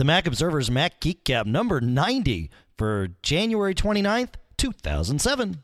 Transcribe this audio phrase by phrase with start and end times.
[0.00, 5.62] the Mac Observer's Mac Geek Gab number 90 for January 29th, 2007.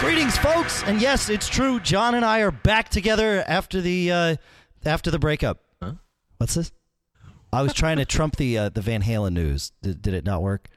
[0.00, 1.78] Greetings, folks, and yes, it's true.
[1.78, 4.36] John and I are back together after the uh,
[4.84, 5.60] after the breakup.
[5.80, 5.92] Huh?
[6.38, 6.72] What's this?
[7.52, 9.72] I was trying to trump the uh, the Van Halen news.
[9.82, 10.68] Did, did it not work?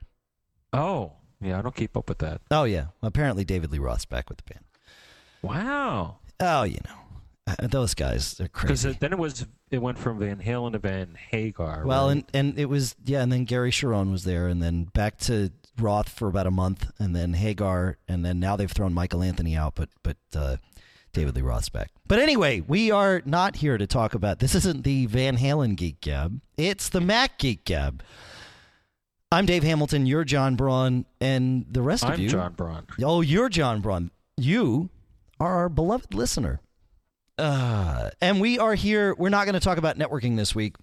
[0.72, 2.42] Oh, yeah, I don't keep up with that.
[2.50, 4.66] Oh yeah, apparently David Lee Roth's back with the band.
[5.42, 6.18] Wow.
[6.40, 6.96] Oh, you know,
[7.48, 8.68] uh, those guys are crazy.
[8.68, 8.98] Because crazy.
[9.00, 11.86] then it was it went from Van Halen to Van Hagar.
[11.86, 12.12] well, right?
[12.12, 15.52] and and it was yeah, and then Gary Cherone was there, and then back to
[15.80, 19.56] Roth for about a month, and then Hagar, and then now they've thrown Michael Anthony
[19.56, 20.58] out, but but uh,
[21.14, 21.92] David Lee Roth's back.
[22.08, 24.56] But anyway, we are not here to talk about this.
[24.56, 26.42] Isn't the Van Halen Geek Gab?
[26.58, 28.04] It's the Mac Geek Gab.
[29.32, 30.06] I'm Dave Hamilton.
[30.06, 32.26] You're John Braun, and the rest of you.
[32.26, 32.32] I'm.
[32.32, 32.88] John Braun.
[33.04, 34.12] Oh, you're John Braun.
[34.38, 34.90] You
[35.40, 36.62] are our beloved listener.
[37.38, 39.16] Uh, and we are here.
[39.18, 40.76] We're not going to talk about networking this week,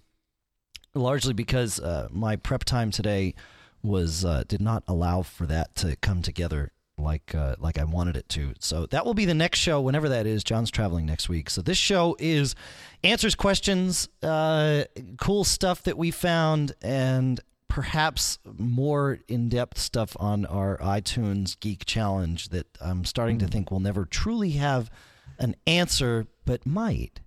[0.93, 3.35] largely because uh, my prep time today
[3.83, 6.71] was uh, did not allow for that to come together
[7.03, 8.53] like uh, like I wanted it to.
[8.59, 10.43] So that will be the next show, whenever that is.
[10.43, 12.55] John's traveling next week, so this show is
[13.03, 14.83] answers questions, uh,
[15.17, 22.49] cool stuff that we found, and perhaps more in-depth stuff on our iTunes Geek Challenge
[22.49, 24.91] that I'm starting to think will never truly have
[25.39, 27.21] an answer, but might.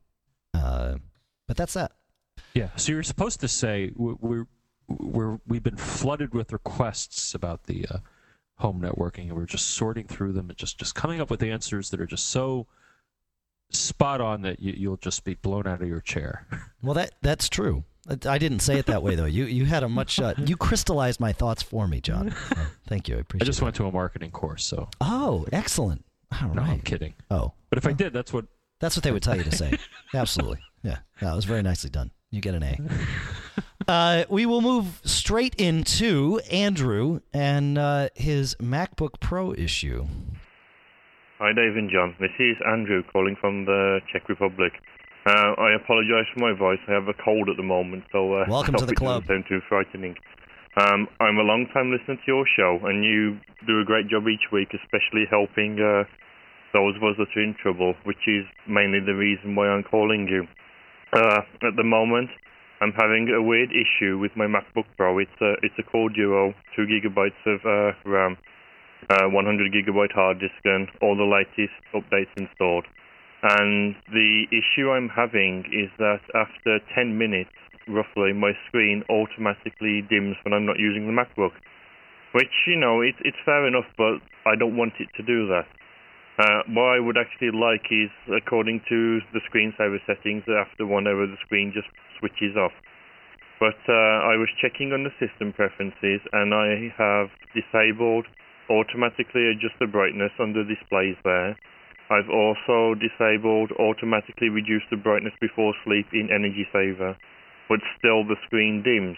[0.53, 0.97] Uh,
[1.49, 1.93] but that's that.
[2.55, 2.69] Yeah.
[2.77, 4.47] So you're supposed to say we- we're
[4.87, 7.99] we're we've been flooded with requests about the uh,
[8.57, 11.91] home networking, and we're just sorting through them and just just coming up with answers
[11.91, 12.67] that are just so
[13.71, 16.47] spot on that you, you'll just be blown out of your chair.
[16.83, 17.85] Well, that that's true.
[18.27, 19.25] I didn't say it that way though.
[19.25, 22.31] You you had a much uh, you crystallized my thoughts for me, John.
[22.31, 23.17] So, thank you.
[23.17, 23.47] I appreciate.
[23.47, 23.65] I just it.
[23.65, 26.05] went to a marketing course, so Oh, excellent.
[26.43, 27.15] All no, I'm kidding.
[27.31, 28.45] Oh, But if I did, that's what
[28.81, 29.79] that's what they would tell you to say.
[30.15, 30.59] Absolutely.
[30.83, 30.99] Yeah.
[31.23, 31.33] Yeah.
[31.33, 32.11] It was very nicely done.
[32.35, 32.79] You get an A.
[33.87, 40.07] Uh, we will move straight into Andrew and uh, his MacBook Pro issue.
[41.39, 42.17] Hi, Dave and John.
[42.19, 44.73] This is Andrew calling from the Czech Republic.
[45.27, 46.79] Uh, I apologise for my voice.
[46.89, 49.27] I have a cold at the moment, so uh, Welcome to the club.
[49.27, 50.17] sound too frightening.
[50.81, 54.51] Um, I'm a long-time listener to your show, and you do a great job each
[54.51, 56.05] week, especially helping uh,
[56.73, 60.27] those of us that are in trouble, which is mainly the reason why I'm calling
[60.27, 60.47] you.
[61.15, 62.29] Uh, at the moment,
[62.81, 65.19] I'm having a weird issue with my MacBook Pro.
[65.21, 68.37] It's a it's a Core Duo, two gigabytes of uh, RAM,
[69.09, 72.87] uh, 100 gigabyte hard disk, and all the latest updates installed.
[73.45, 77.55] And the issue I'm having is that after 10 minutes,
[77.87, 81.53] roughly, my screen automatically dims when I'm not using the MacBook.
[82.33, 84.19] Which, you know, it's it's fair enough, but
[84.51, 85.67] I don't want it to do that.
[86.35, 91.27] Uh, what I would actually like is, according to the screensaver settings, after one hour
[91.27, 91.87] the screen just
[92.19, 92.73] switches off.
[93.61, 98.27] But uh, I was checking on the system preferences and I have disabled
[98.69, 101.55] automatically adjust the brightness on the displays there.
[102.11, 107.17] I've also disabled automatically reduce the brightness before sleep in Energy Saver,
[107.69, 109.17] but still the screen dims.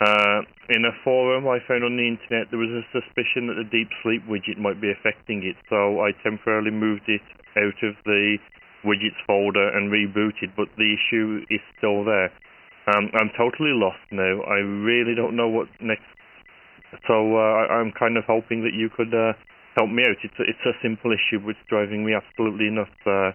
[0.00, 3.66] Uh, in a forum I found on the internet, there was a suspicion that the
[3.66, 7.24] deep sleep widget might be affecting it, so I temporarily moved it
[7.58, 8.38] out of the
[8.84, 12.30] widgets folder and rebooted, but the issue is still there.
[12.94, 14.40] Um, I'm totally lost now.
[14.46, 16.06] I really don't know what next.
[17.06, 19.34] So uh, I'm kind of hoping that you could uh,
[19.76, 20.16] help me out.
[20.22, 22.90] It's a, it's a simple issue, but it's driving me absolutely nuts.
[23.04, 23.32] Uh,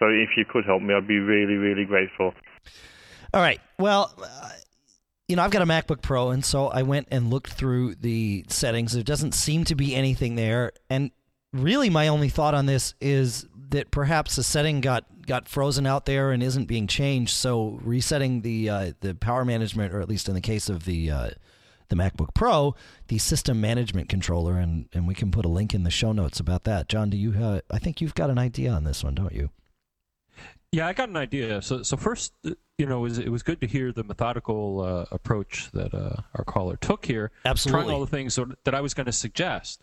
[0.00, 2.32] so if you could help me, I'd be really, really grateful.
[3.32, 3.60] All right.
[3.78, 4.50] Well, uh,
[5.28, 8.44] you know, I've got a MacBook Pro, and so I went and looked through the
[8.48, 8.92] settings.
[8.92, 11.10] There doesn't seem to be anything there, and
[11.52, 16.06] really, my only thought on this is that perhaps a setting got got frozen out
[16.06, 17.32] there and isn't being changed.
[17.32, 21.10] So resetting the uh, the power management, or at least in the case of the
[21.10, 21.30] uh,
[21.88, 22.76] the MacBook Pro,
[23.08, 26.38] the system management controller, and and we can put a link in the show notes
[26.38, 26.88] about that.
[26.88, 27.60] John, do you?
[27.70, 29.50] I think you've got an idea on this one, don't you?
[30.72, 31.62] Yeah, I got an idea.
[31.62, 34.80] So, so first, uh, you know, it was, it was good to hear the methodical
[34.80, 37.82] uh, approach that uh, our caller took here, Absolutely.
[37.84, 39.82] trying all the things that that I was going to suggest.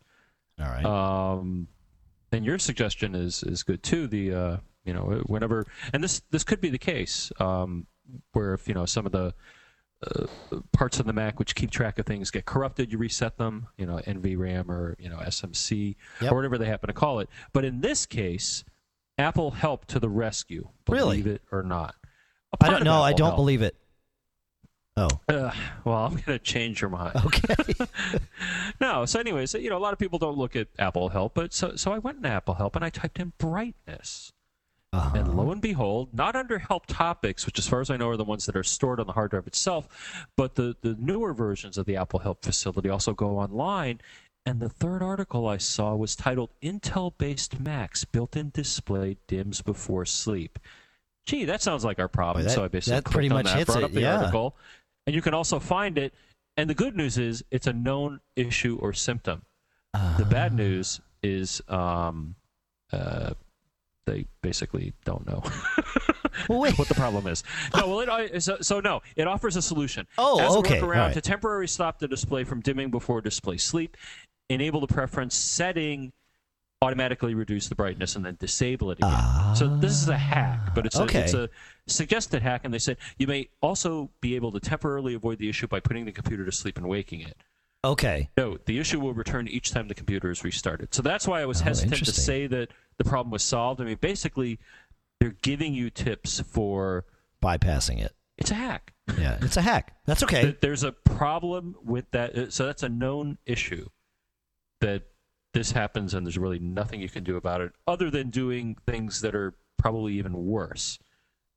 [0.60, 0.86] All right.
[0.86, 1.68] Um,
[2.32, 4.08] and your suggestion is is good too.
[4.08, 7.88] The uh, you know, whenever, and this this could be the case, um,
[8.34, 9.34] where if you know some of the
[10.06, 10.26] uh,
[10.74, 13.86] parts of the Mac which keep track of things get corrupted, you reset them, you
[13.86, 16.32] know, NVRAM or you know SMC Yep.
[16.32, 17.30] or whatever they happen to call it.
[17.54, 18.64] But in this case,
[19.18, 20.70] Apple helped to the rescue.
[20.90, 21.22] Really?
[21.22, 21.96] Believe it or not.
[22.62, 23.02] I don't know.
[23.02, 23.38] I don't helped.
[23.38, 23.76] believe it.
[24.96, 25.52] Oh, Uh,
[25.86, 27.16] well, I'm going to change your mind.
[27.26, 27.74] okay.
[28.80, 29.06] no.
[29.06, 31.76] So, anyways, you know, a lot of people don't look at Apple Help, but so
[31.76, 34.34] so I went in Apple Help and I typed in brightness,
[34.92, 35.18] Uh-huh.
[35.18, 38.18] and lo and behold, not under Help Topics, which as far as I know are
[38.18, 41.80] the ones that are stored on the hard drive itself, but the the newer versions
[41.80, 44.00] of the Apple Help facility also go online.
[44.46, 50.60] And the third article I saw was titled "Intel-based Macs built-in display dims before sleep."
[51.26, 52.44] Gee, that sounds like our problem.
[52.44, 54.18] Boy, that- so I basically that pretty much that, hits brought it, up the yeah.
[54.18, 54.58] article,
[55.08, 56.14] and you can also find it.
[56.58, 59.44] And the good news is it's a known issue or symptom.
[60.18, 60.56] The bad Ah.
[60.56, 62.36] news is um,
[62.92, 63.34] uh,
[64.06, 65.42] they basically don't know
[66.50, 67.44] Well, what the problem is.
[67.76, 70.08] No, well, it, uh, so, so no, it offers a solution.
[70.18, 71.14] Oh, As okay, a workaround right.
[71.14, 73.96] to temporarily stop the display from dimming before display sleep,
[74.54, 76.12] enable the preference setting,
[76.82, 79.56] automatically reduce the brightness, and then disable it again.
[79.56, 81.20] so this is a hack, but it's okay.
[81.20, 81.50] a, it's a
[81.88, 85.68] suggested hack, and they said you may also be able to temporarily avoid the issue
[85.68, 87.38] by putting the computer to sleep and waking it.
[87.86, 88.30] Okay.
[88.38, 90.94] No, the issue will return each time the computer is restarted.
[90.94, 93.82] So that's why I was Oh, hesitant to say that the problem was solved.
[93.82, 94.58] I mean, basically,
[95.20, 97.04] they're giving you tips for
[97.42, 98.14] Bypassing it.
[98.38, 98.94] it's a hack.
[99.20, 99.98] Yeah, it's a hack.
[100.06, 100.56] That's okay.
[100.62, 102.38] There's a problem with that.
[102.38, 103.90] uh, So that's a known issue
[104.84, 105.04] that
[105.54, 109.22] this happens, and there's really nothing you can do about it other than doing things
[109.22, 111.00] that are probably even worse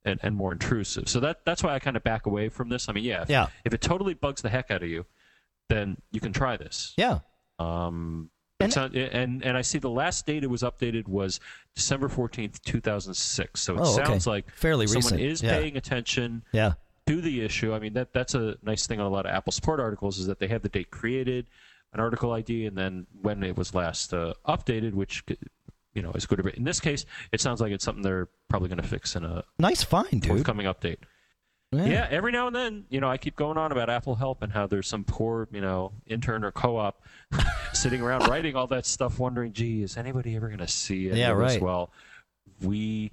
[0.05, 1.09] and, and more intrusive.
[1.09, 2.89] So that that's why I kind of back away from this.
[2.89, 3.47] I mean, yeah, if, Yeah.
[3.65, 5.07] if it totally bugs the heck out of you,
[5.69, 6.93] then you can try this.
[6.97, 7.21] Yeah.
[7.59, 8.31] Um,
[8.61, 11.41] And- not- and and I see the last date it was updated was
[11.75, 13.63] December fourteenth, two thousand six.
[13.63, 14.05] So it Oh, okay.
[14.05, 15.21] sounds like Fairly someone recent.
[15.21, 15.59] is Yeah.
[15.59, 16.75] paying attention Yeah.
[17.07, 17.73] to the issue.
[17.75, 20.27] I mean that that's a nice thing on a lot of Apple support articles is
[20.27, 21.47] that they have the date created,
[21.97, 25.25] an article ID, and then when it was last uh, updated, which
[25.95, 26.41] you know is good.
[26.57, 29.45] In this case, it sounds like it's something they're probably going to fix in a
[29.59, 30.27] Nice find, dude.
[30.27, 30.99] forthcoming update.
[31.73, 34.53] Yeah, every now and then, you know, I keep going on about Apple Help and
[34.53, 37.03] how there's some poor, you know, intern or co-op
[37.73, 41.17] sitting around writing all that stuff, wondering, "Gee, is anybody ever going to see it?"
[41.17, 41.61] Yeah, right.
[41.61, 41.91] Well,
[42.63, 43.11] we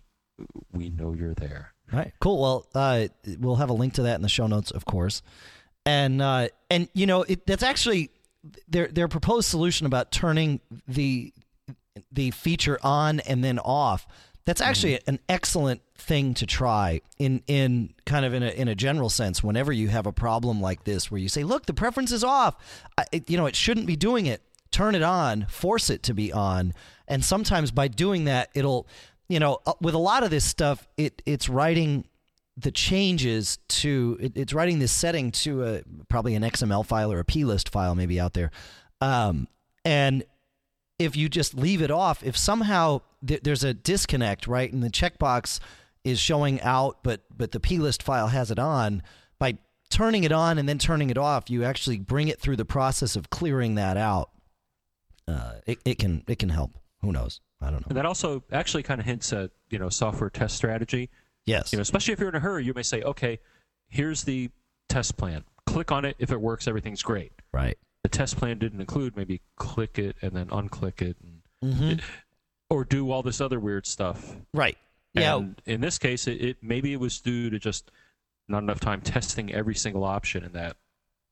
[0.71, 1.73] we know you're there.
[1.91, 2.41] All right, cool.
[2.41, 3.07] Well, uh,
[3.39, 5.21] we'll have a link to that in the show notes, of course.
[5.85, 8.11] And uh, and you know it, that's actually
[8.67, 11.33] their their proposed solution about turning the
[12.11, 14.05] the feature on and then off.
[14.45, 18.75] That's actually an excellent thing to try in in kind of in a in a
[18.75, 19.41] general sense.
[19.41, 22.55] Whenever you have a problem like this, where you say, "Look, the preference is off,"
[22.97, 24.41] I, it- you know it shouldn't be doing it.
[24.71, 26.73] Turn it on, force it to be on,
[27.07, 28.85] and sometimes by doing that, it'll
[29.29, 32.03] you know uh, with a lot of this stuff, it it's writing
[32.57, 37.19] the changes to it, it's writing this setting to a probably an XML file or
[37.19, 38.51] a plist file maybe out there,
[39.01, 39.47] um,
[39.83, 40.23] and
[40.99, 44.89] if you just leave it off, if somehow th- there's a disconnect, right, and the
[44.89, 45.59] checkbox
[46.03, 49.01] is showing out, but but the plist file has it on,
[49.39, 49.57] by
[49.89, 53.15] turning it on and then turning it off, you actually bring it through the process
[53.15, 54.29] of clearing that out.
[55.27, 56.77] Uh, it, it can it can help.
[57.01, 57.39] Who knows?
[57.61, 57.87] I don't know.
[57.89, 61.09] And that also actually kind of hints at you know software test strategy.
[61.45, 61.71] Yes.
[61.73, 63.39] You know, especially if you're in a hurry, you may say, "Okay,
[63.87, 64.49] here's the
[64.89, 65.43] test plan.
[65.65, 66.15] Click on it.
[66.19, 67.77] If it works, everything's great." right.
[68.03, 71.41] The test plan didn't include maybe click it and then unclick it, and,
[71.99, 72.03] Mhm.
[72.69, 74.35] or do all this other weird stuff.
[74.53, 74.77] Right.
[75.13, 75.37] Yeah.
[75.37, 77.91] And in this case, it, it maybe it was due to just
[78.49, 80.75] not enough time testing every single option in that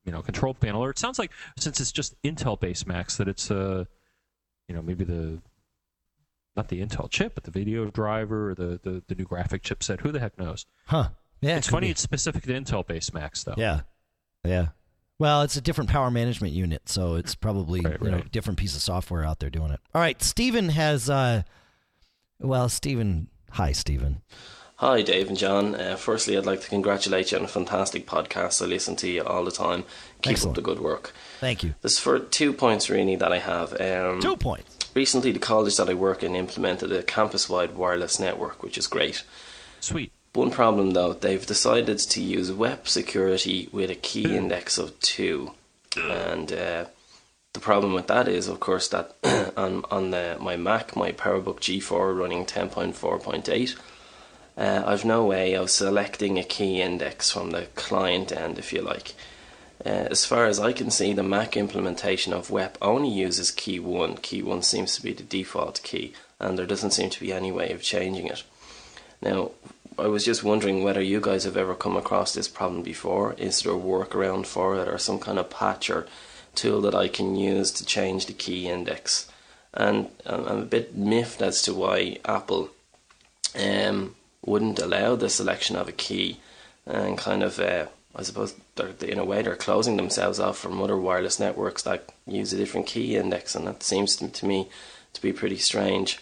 [0.05, 0.81] you know control panel.
[0.83, 3.83] Or it sounds like since it's just Intel based Macs that it's uh
[4.69, 5.41] you know maybe the
[6.55, 10.01] not the Intel chip, but the video driver or the, the, the new graphic chipset.
[10.01, 10.65] Who the heck knows?
[10.85, 11.09] Huh.
[11.41, 11.57] Yeah.
[11.57, 11.91] it's it funny be.
[11.91, 13.55] it's specific to Intel based Macs though.
[13.57, 13.81] Yeah.
[14.43, 14.67] Yeah.
[15.19, 18.31] Well, it's a different power management unit, so it's probably Right, you know right.
[18.31, 19.79] different piece of software out there doing it.
[19.93, 21.43] All right, Stephen has uh
[22.39, 24.21] well, Stephen, hi Stephen.
[24.77, 25.75] Hi, Dave and John.
[25.75, 28.63] Uh, firstly, I'd like to congratulate you on a fantastic podcast.
[28.63, 29.83] I listen to you all the time.
[30.23, 30.57] Keep Excellent.
[30.57, 31.13] up the good work.
[31.39, 31.75] Thank you.
[31.81, 33.79] There's for two points really that I have.
[33.79, 34.79] Um, 2 points.
[34.93, 39.23] Recently, the college that I work in implemented a campus-wide wireless network, which is great.
[39.79, 40.11] Sweet.
[40.33, 45.51] One problem though, they've decided to use WEP security with a key index of two,
[45.97, 46.85] and uh,
[47.53, 49.15] the problem with that is, of course, that
[49.57, 53.77] on on the, my Mac, my PowerBook G4 running 10.4.8,
[54.57, 58.81] uh, I've no way of selecting a key index from the client end, if you
[58.81, 59.13] like.
[59.83, 63.79] Uh, as far as I can see, the Mac implementation of WEP only uses key
[63.79, 64.17] 1.
[64.17, 67.51] Key 1 seems to be the default key, and there doesn't seem to be any
[67.51, 68.43] way of changing it.
[69.21, 69.51] Now,
[69.97, 73.33] I was just wondering whether you guys have ever come across this problem before.
[73.37, 76.07] Is there a workaround for it, or some kind of patch or
[76.53, 79.31] tool that I can use to change the key index?
[79.73, 82.69] And I'm a bit miffed as to why Apple
[83.59, 86.39] um, wouldn't allow the selection of a key
[86.85, 90.81] and kind of uh, I suppose they're, in a way they're closing themselves off from
[90.81, 94.69] other wireless networks that use a different key index, and that seems to, me
[95.13, 96.19] to be pretty strange.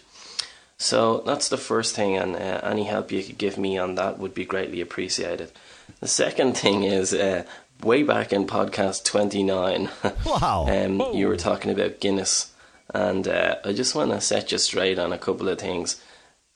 [0.78, 4.18] So that's the first thing, and uh, any help you could give me on that
[4.18, 5.52] would be greatly appreciated.
[6.00, 7.44] The second thing is uh,
[7.82, 9.90] way back in podcast 29,
[10.26, 10.66] wow.
[10.68, 12.52] um, you were talking about Guinness,
[12.94, 16.02] and uh, I just want to set you straight on a couple of things.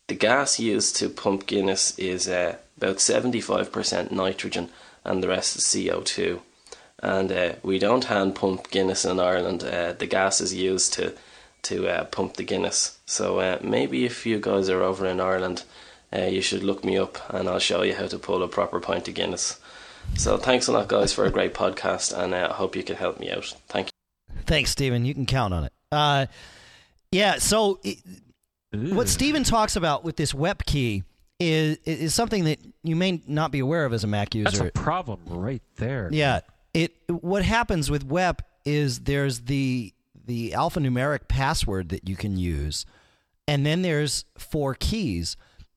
[0.07, 4.71] The gas used to pump Guinness is uh, about 75% nitrogen,
[5.05, 6.41] and the rest is CO2.
[7.01, 9.63] And uh, we don't hand pump Guinness in Ireland.
[9.63, 11.15] Uh, the gas is used to
[11.63, 12.99] to uh, pump the Guinness.
[13.07, 15.65] So uh, maybe if you guys are over in Ireland,
[16.13, 19.09] you should look me up, and I'll show you how to pull a proper pint
[19.09, 19.59] of Guinness.
[20.17, 23.19] So thanks a lot, guys, for a great podcast, and I hope you can help
[23.19, 23.53] me out.
[23.69, 24.43] Thank you.
[24.47, 25.05] Thanks, Stephen.
[25.05, 25.73] You can count on it.
[25.91, 26.27] Uh,
[27.11, 27.39] yeah.
[27.39, 27.99] So it,
[28.73, 31.03] what Stephen talks about with this WEP key
[31.45, 34.51] is is something that you may not be aware of as a Mac user.
[34.51, 36.09] That's a problem right there.
[36.13, 36.41] Yeah.
[36.73, 39.93] It what happens with WEP is there's the
[40.27, 42.87] the alphanumeric password that you can use,
[43.47, 45.37] and then there's four keys.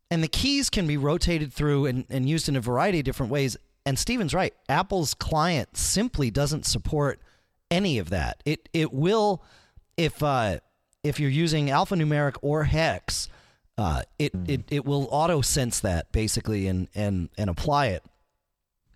[0.10, 3.30] And the keys can be rotated through and, and used in a variety of different
[3.30, 3.58] ways.
[3.86, 4.54] And Stephen's right.
[4.70, 7.20] Apple's client simply doesn't support
[7.70, 8.42] any of that.
[8.46, 9.44] It it will
[9.98, 10.60] if uh,
[11.04, 13.28] if you're using alphanumeric or hex,
[13.78, 14.50] uh, it, mm.
[14.50, 18.04] it it will auto sense that basically and and and apply it.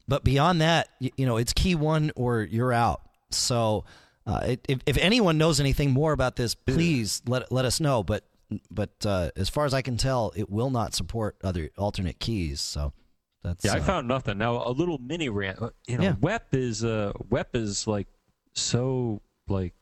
[0.08, 3.02] But beyond that, you, you know, it's key one or you're out.
[3.30, 3.86] So
[4.26, 8.04] uh, it, if if anyone knows anything more about this, please let let us know.
[8.04, 8.26] But
[8.70, 12.60] but uh, as far as I can tell, it will not support other alternate keys.
[12.60, 12.94] So
[13.44, 13.74] that's yeah.
[13.74, 14.38] I uh, found nothing.
[14.38, 15.62] Now a little mini rant.
[15.62, 16.16] Uh, you know, Yeah.
[16.20, 18.08] WEP is uh, WEP is like
[18.54, 19.74] so like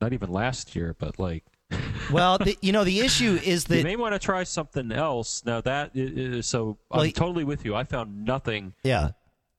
[0.00, 1.44] not even last year, but like
[2.12, 5.42] well, the, you know, the issue is that you may want to try something else.
[5.44, 7.74] Now that is, so Well, I'm y- totally with you.
[7.74, 9.10] I found nothing yeah,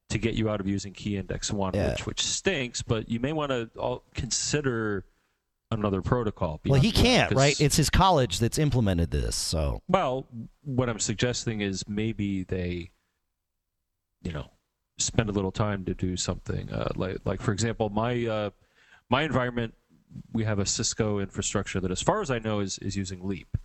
[0.09, 1.91] to get you out of using key index one, Yeah.
[1.91, 2.81] which which stinks.
[2.81, 5.05] But you may want to consider
[5.71, 6.59] another protocol.
[6.65, 7.59] well, he can't, right?
[7.61, 9.35] It's his college that's implemented this.
[9.37, 10.27] So Well,
[10.63, 12.91] what I'm suggesting is maybe they,
[14.21, 14.47] you know,
[14.97, 18.49] spend a little time to do something uh, like, like for example, my uh,
[19.09, 19.73] my environment,
[20.33, 23.57] we have a Cisco infrastructure that, as far as I know, is is using Leap.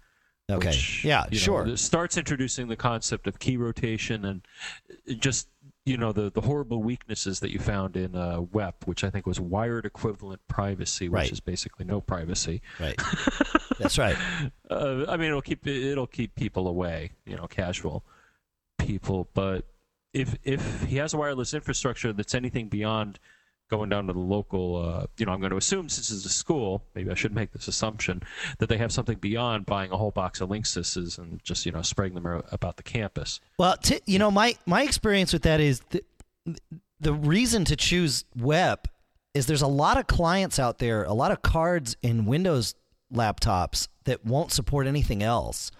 [0.50, 1.76] okay, which, yeah, you know, sure.
[1.76, 4.46] starts introducing the concept of key rotation and
[5.18, 5.48] just
[5.84, 9.26] you know the the horrible weaknesses that you found in uh, WEP, which I think
[9.26, 11.32] was wired equivalent privacy, which Right.
[11.32, 12.60] is basically no privacy.
[12.80, 13.00] Right,
[13.78, 14.16] that's right.
[14.70, 18.04] Uh, I mean, it'll keep it'll keep people away, you know, casual
[18.78, 19.28] people.
[19.34, 19.64] But
[20.12, 23.18] if if he has a wireless infrastructure that's anything beyond
[23.68, 26.30] going down to the local, uh, you know, I'm going to assume since it's a
[26.30, 28.22] school, maybe I should make this assumption
[28.58, 31.82] that they have something beyond buying a whole box of Linksys and just you know
[31.82, 33.40] spreading them about the campus.
[33.58, 36.02] Well, t- you know, my my experience with that is the,
[37.00, 38.88] the reason to choose WEP
[39.34, 42.74] is there's a lot of clients out there, a lot of cards in Windows
[43.12, 45.70] laptops that won't support anything else.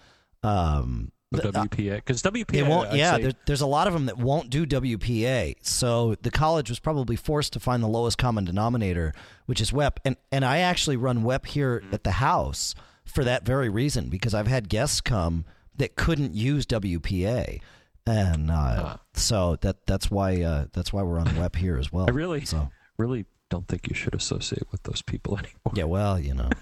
[0.43, 2.89] Um, the- uh, WPA, because WPA, won't.
[2.89, 5.55] I'd yeah, say- there, there's a lot of them that won't do WPA.
[5.61, 9.13] So the college was probably forced to find the lowest common denominator,
[9.45, 9.99] which is WEP.
[10.05, 14.33] And and I actually run WEP here at the house for that very reason because
[14.33, 15.45] I've had guests come
[15.77, 17.59] that couldn't use WPA,
[18.05, 18.99] and uh, Ah.
[19.13, 22.05] so that that's why uh, that's why we're on WEP here as well.
[22.09, 25.73] I really, So really don't think you should associate with those people anymore.
[25.75, 26.49] yeah, well, you know.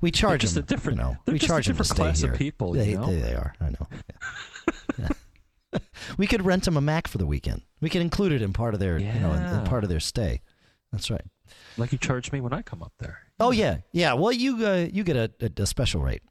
[0.00, 1.16] We charge just them, a different- you know.
[1.26, 2.38] We just a charge them to different stay class of here.
[2.38, 3.06] people, you They, know?
[3.06, 3.54] they, they are.
[3.60, 3.86] I know.
[4.98, 5.08] Yeah.
[5.72, 5.78] Yeah.
[6.18, 7.62] we could rent them a Mac for the weekend.
[7.80, 10.00] We could include it in part of their, you know, in, in part of their
[10.00, 10.40] stay.
[10.92, 11.24] That's right.
[11.76, 13.18] Like you charge me when I come up there.
[13.40, 14.14] Oh yeah, yeah.
[14.14, 16.22] Well, you uh, you get a, a, a special rate.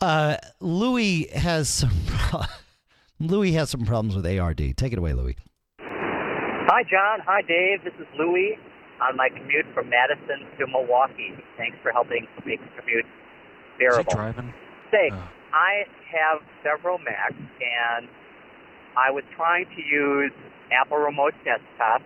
[0.00, 1.90] Uh, Louis has some.
[2.06, 2.42] Pro-
[3.20, 4.76] Louis has some problems with ARD.
[4.76, 5.36] Take it away, Louis.
[5.80, 7.20] Hi, John.
[7.26, 7.82] Hi, Dave.
[7.84, 8.58] This is Louie
[9.00, 11.36] on my commute from Madison to Milwaukee.
[11.56, 13.06] Thanks for helping make the commute
[13.78, 14.12] bearable.
[14.14, 14.52] driving?
[14.90, 15.28] Say, Oh.
[15.52, 18.08] I have several Macs, and
[18.96, 20.32] I was trying to use
[20.72, 22.02] Apple Remote Desktop,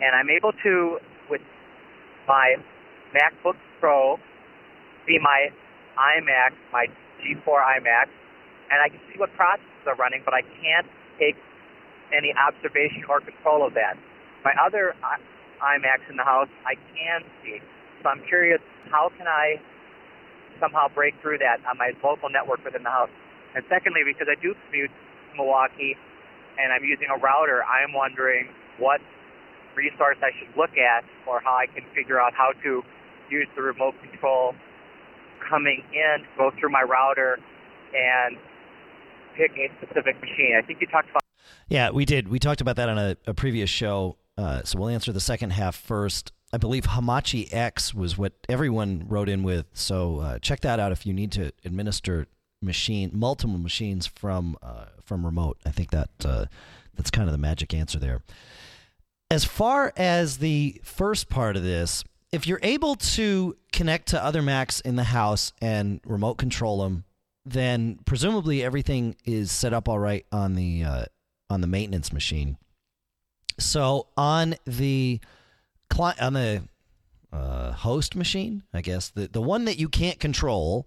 [0.00, 0.98] and I'm able to,
[1.30, 1.42] with
[2.28, 2.56] my
[3.14, 4.18] MacBook Pro,
[5.06, 5.50] see my
[5.98, 6.86] iMac, my
[7.20, 8.08] G4 iMac,
[8.70, 10.86] and I can see what processes are running, but I can't
[11.18, 11.36] take
[12.12, 13.96] any observation or control of that.
[14.44, 15.16] My other uh,
[15.60, 17.60] i- iMacs in the house, I can see.
[18.02, 19.60] So I'm curious, how can I
[20.60, 23.10] somehow break through that on my local network within the house?
[23.54, 25.96] And secondly, because I do commute to Milwaukee
[26.58, 29.00] and I'm using a router, I'm wondering what
[29.76, 32.82] resource I should look at or how I can figure out how to
[33.30, 34.54] use the remote control
[35.48, 37.38] coming in, go through my router,
[37.94, 38.36] and
[39.36, 40.54] pick a specific machine.
[40.56, 41.22] I think you talked about
[41.68, 42.28] Yeah, we did.
[42.28, 44.16] We talked about that on a, a previous show.
[44.36, 46.32] Uh, so we'll answer the second half first.
[46.52, 49.66] I believe Hamachi X was what everyone wrote in with.
[49.72, 52.26] So uh, check that out if you need to administer
[52.62, 55.58] machine multiple machines from uh, from remote.
[55.66, 56.46] I think that uh,
[56.96, 58.22] that's kind of the magic answer there.
[59.30, 64.42] As far as the first part of this, if you're able to connect to other
[64.42, 67.04] Macs in the house and remote control them,
[67.44, 71.04] then presumably everything is set up all right on the uh,
[71.50, 72.56] on the maintenance machine.
[73.58, 75.20] So on the
[75.90, 76.62] cli- on the
[77.32, 80.86] uh, host machine, I guess the the one that you can't control,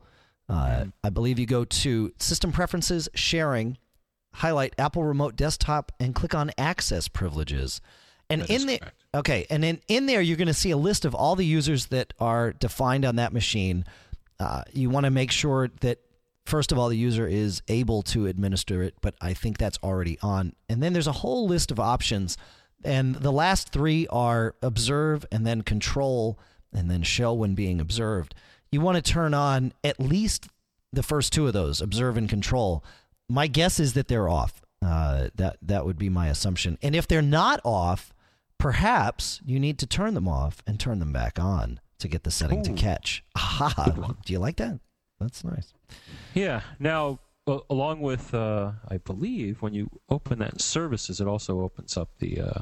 [0.50, 3.78] uh, I believe you go to System Preferences, Sharing,
[4.34, 7.82] highlight Apple Remote Desktop, and click on Access Privileges.
[8.30, 8.96] And That in there, correct.
[9.16, 11.88] okay, and in in there you're going to see a list of all the users
[11.88, 13.86] that are defined on that machine.
[14.40, 16.00] Uh, you want to make sure that
[16.46, 20.18] first of all the user is able to administer it, but I think that's already
[20.22, 20.54] on.
[20.70, 22.38] And then there's a whole list of options,
[22.84, 26.40] and the last three are observe and then control
[26.74, 28.36] and then show when being observed.
[28.72, 30.48] You want to turn on at least
[30.92, 32.84] the first two of those, observe and control.
[33.30, 34.62] My guess is that they're off.
[34.86, 36.78] Uh, that that would be my assumption.
[36.84, 38.14] And if they're not off,
[38.60, 42.32] perhaps you need to turn them off and turn them back on to get the
[42.32, 43.24] setting to catch.
[43.36, 44.14] Aha!
[44.24, 44.80] Do you like that?
[45.20, 45.74] That's nice.
[46.36, 46.62] Yeah.
[46.80, 51.62] Now, a- along with, uh, I believe, when you open that in services, it also
[51.62, 52.62] opens up the uh,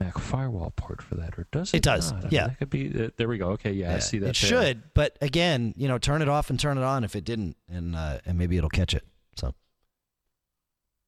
[0.00, 1.78] Mac firewall port for that, or does it?
[1.78, 2.20] It does, not?
[2.20, 2.46] I mean, yeah.
[2.48, 3.04] that could be.
[3.04, 3.50] Uh, there we go.
[3.50, 3.72] Okay.
[3.72, 4.30] Yeah, I see that.
[4.30, 4.48] It there.
[4.48, 7.56] should, but again, you know, turn it off and turn it on if it didn't,
[7.68, 9.04] and uh, and maybe it'll catch it.
[9.36, 9.54] So,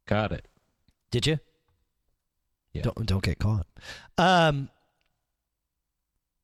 [0.07, 0.49] Got it.
[1.11, 1.39] did you?
[2.73, 2.83] Yeah.
[2.83, 3.67] Don't don't get caught.
[4.17, 4.71] Um.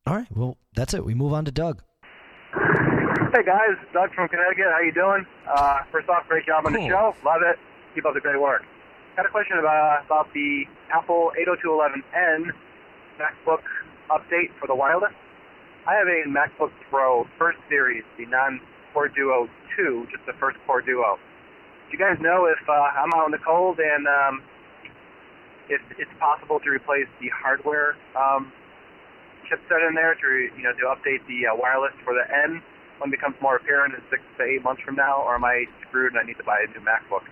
[0.07, 0.26] All right.
[0.35, 1.02] Well, that's it.
[1.04, 1.83] We move on to Doug.
[3.35, 4.67] Hey guys, Doug from Connecticut.
[4.71, 5.26] How you doing?
[5.43, 7.17] Uh, first off, great job on the show.
[7.25, 7.59] Love it.
[7.93, 8.62] Keep up the great work.
[9.17, 10.62] Got a question about about the
[10.93, 12.53] Apple 802.11n
[13.19, 13.67] MacBook
[14.09, 15.11] update for the wireless.
[15.85, 20.80] I have a MacBook Pro first series, the non-Core Duo 2, just the first Core
[20.80, 21.19] Duo.
[21.91, 24.43] Do you guys know if uh, I'm out in the cold and um,
[25.69, 28.52] if it's possible to replace the hardware um,
[29.50, 32.63] chipset in there to you know to update the uh, wireless for the N
[32.99, 35.65] when it becomes more apparent in six to eight months from now, or am I
[35.89, 37.23] screwed and I need to buy a new MacBook?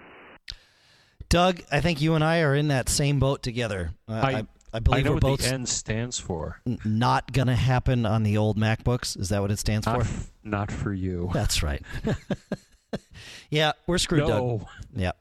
[1.29, 3.92] Doug, I think you and I are in that same boat together.
[4.07, 6.61] Uh, I, I, I believe know we're what both the N stands for.
[6.66, 9.18] n- not going to happen on the old MacBooks.
[9.18, 10.03] Is that what it stands Not, for?
[10.03, 11.31] f- not for you.
[11.33, 11.83] That's right.
[13.51, 14.66] yeah, we're screwed, Doug.
[14.94, 15.12] Yeah.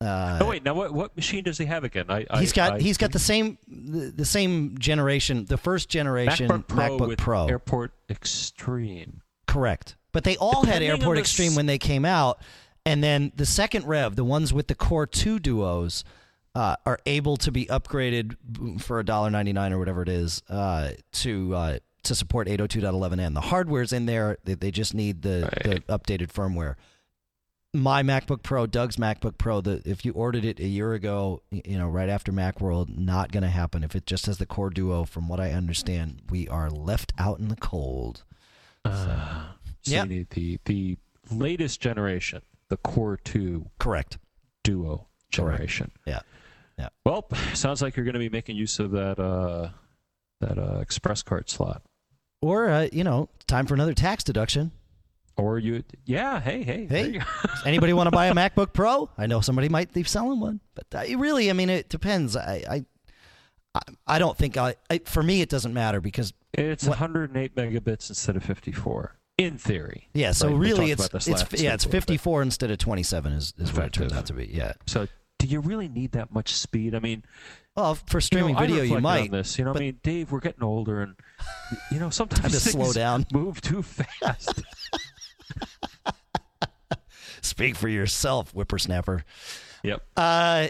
[0.00, 0.64] Uh, Oh wait.
[0.64, 0.92] Now what?
[0.94, 2.06] What machine does he have again?
[2.08, 5.88] I, I he's got I he's got the same the, the same generation, the first
[5.90, 7.46] generation MacBook Pro with Pro.
[7.46, 9.20] Airport Extreme.
[9.50, 9.96] Correct.
[10.12, 12.40] But they all had Depending on Airport Extreme s- when they came out,
[12.86, 16.04] and then the second rev, the ones with the Core Two duos,
[16.54, 18.36] uh, are able to be upgraded
[18.80, 22.58] for a dollar ninety nine or whatever it is uh, to uh, to support eight
[22.60, 23.34] hundred two dot eleven n.
[23.34, 25.86] The hardware's in there; they, they just need the, Right.
[25.86, 26.74] the updated firmware.
[27.72, 31.78] My MacBook Pro, Doug's MacBook Pro, the if you ordered it a year ago, you
[31.78, 33.84] know, right after MacWorld, not going to happen.
[33.84, 37.38] If it just has the Core Duo, from what I understand, we are left out
[37.38, 38.24] in the cold.
[38.84, 39.44] Uh,
[39.82, 40.04] so Yeah.
[40.04, 40.98] the the
[41.30, 44.18] latest generation, the Core Two Correct.
[44.64, 45.90] Duo generation.
[46.06, 46.20] Yeah.
[46.78, 46.88] Yeah.
[47.04, 49.70] Well, sounds like you're going to be making use of that uh,
[50.40, 51.82] that uh, express card slot,
[52.42, 54.72] Or uh, you know, time for another tax deduction.
[55.36, 55.82] or you.
[56.04, 56.40] Yeah.
[56.40, 56.62] Hey.
[56.62, 56.86] Hey.
[56.86, 57.24] Hey, you go.
[57.46, 59.08] does anybody want to buy a MacBook Pro?
[59.18, 62.36] I know somebody might be selling one, but uh, really, I mean, it depends.
[62.36, 62.84] I, I,
[63.74, 64.98] I, I don't think I, I.
[65.04, 70.08] For me, it doesn't matter because It's What- 108 megabits instead of 54, in theory.
[70.14, 70.32] yeah.
[70.32, 71.82] So Right, really, it's it's yeah, it's a little bit.
[71.90, 74.46] 54 instead of 27 is is what it turns out to be.
[74.52, 74.72] Yeah.
[74.86, 75.06] So,
[75.38, 76.94] do you really need that much speed?
[76.94, 77.24] I mean,
[77.76, 79.30] Well, for streaming you know, video, you might.
[79.30, 81.14] This, you know, I mean, Dave, we're getting older, and
[81.90, 83.26] you know, sometimes Time to slow down.
[83.32, 84.62] move too fast.
[87.42, 89.24] Speak for yourself, whippersnapper.
[89.82, 90.02] yep.
[90.16, 90.68] Uh,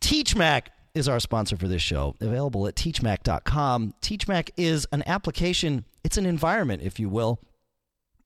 [0.00, 2.14] TeachMac is our sponsor for this show.
[2.20, 3.94] Available at teachmac.com.
[4.02, 7.40] TeachMac is an application, it's an environment, if you will,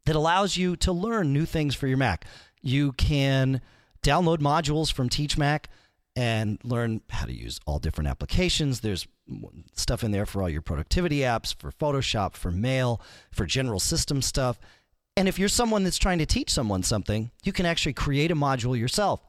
[0.04, 2.24] that allows you to learn new things for your Mac.
[2.62, 3.60] You can
[4.02, 5.66] download modules from TeachMac
[6.16, 8.80] and learn how to use all different applications.
[8.80, 9.06] There's
[9.74, 14.22] stuff in there for all your productivity apps, for Photoshop, for mail, for general system
[14.22, 14.58] stuff.
[15.16, 18.36] And if you're someone that's trying to teach someone something, you can actually create a
[18.36, 19.20] module yourself.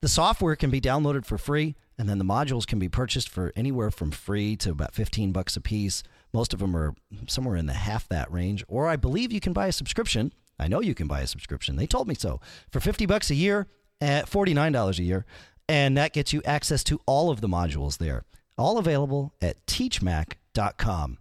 [0.00, 3.52] The software can be downloaded for free, and then the modules can be purchased for
[3.54, 6.02] anywhere from free to about 15 bucks a piece.
[6.32, 6.94] Most of them are
[7.28, 8.64] somewhere in the half that range.
[8.68, 10.32] Or I believe you can buy a subscription.
[10.58, 11.76] I know you can buy a subscription.
[11.76, 12.40] They told me so.
[12.70, 13.68] For 50 bucks a year,
[14.00, 15.24] at $49 a year,
[15.68, 18.24] and that gets you access to all of the modules there.
[18.58, 21.18] All available at teachmac.com.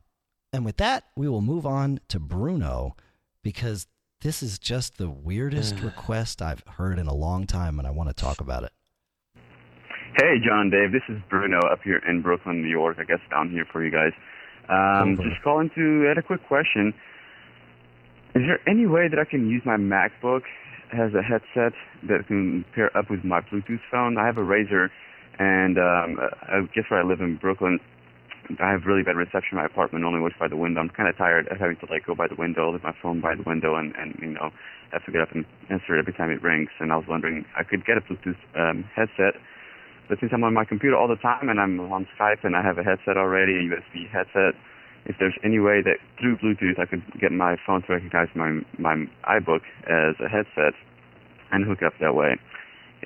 [0.51, 2.95] And with that, we will move on to Bruno
[3.41, 3.88] because
[4.21, 8.09] this is just the weirdest request I've heard in a long time, and I want
[8.09, 8.71] to talk about it.
[10.15, 10.91] Hey, John, Dave.
[10.91, 12.97] This is Bruno up here in Brooklyn, New York.
[12.99, 14.13] I guess down here for you guys.
[14.69, 16.93] Um, just calling to add a quick question.
[18.36, 20.43] Is there any way that I can use my MacBook
[20.93, 21.73] as a headset
[22.06, 24.19] that can pair up with my Bluetooth phone?
[24.19, 24.89] I have a RAZR,
[25.39, 27.80] and um, I guess where I live in Brooklyn,
[28.62, 30.06] I have really bad reception in my apartment.
[30.06, 30.80] Only works by the window.
[30.80, 33.19] I'm kind of tired of having to like go by the window, leave my phone
[33.19, 34.52] by the window, and and you know
[34.91, 36.69] have to get up and answer it every time it rings.
[36.80, 39.41] And I was wondering, I could get a Bluetooth um, headset
[40.13, 42.62] but since I'm on my computer all the time and I'm on Skype and I
[42.62, 44.54] have a headset already, a USB headset,
[45.06, 48.62] if there's any way that through Bluetooth I could get my phone to recognize my
[48.78, 50.73] my iBook as a headset
[51.52, 52.39] and hook up that way.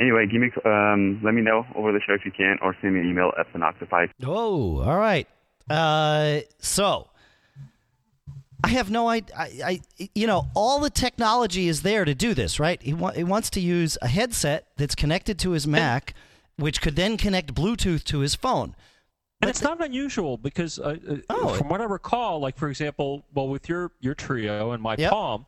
[0.02, 2.96] Anyway, give me um, let me know over the show if you can, or send
[2.96, 4.10] me an email at Panoctopie.
[4.26, 5.30] Oh, all right.
[5.70, 7.08] Uh, so
[8.65, 9.34] I have no idea.
[9.38, 12.82] I, I, you know, all the technology is there to do this, right?
[12.82, 16.13] He, wa- he wants to use a headset that's connected to his Mac,
[16.58, 18.76] which could then connect Bluetooth to his phone.
[19.41, 21.54] And it's not unusual because, uh, uh, Oh.
[21.54, 25.12] from what I recall, like for example, well, with your your Treo and my Yep.
[25.12, 25.46] Palm,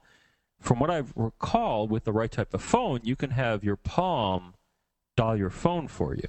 [0.60, 4.54] from what I recall, with the right type of phone, you can have your Palm
[5.18, 6.28] dial your phone for you.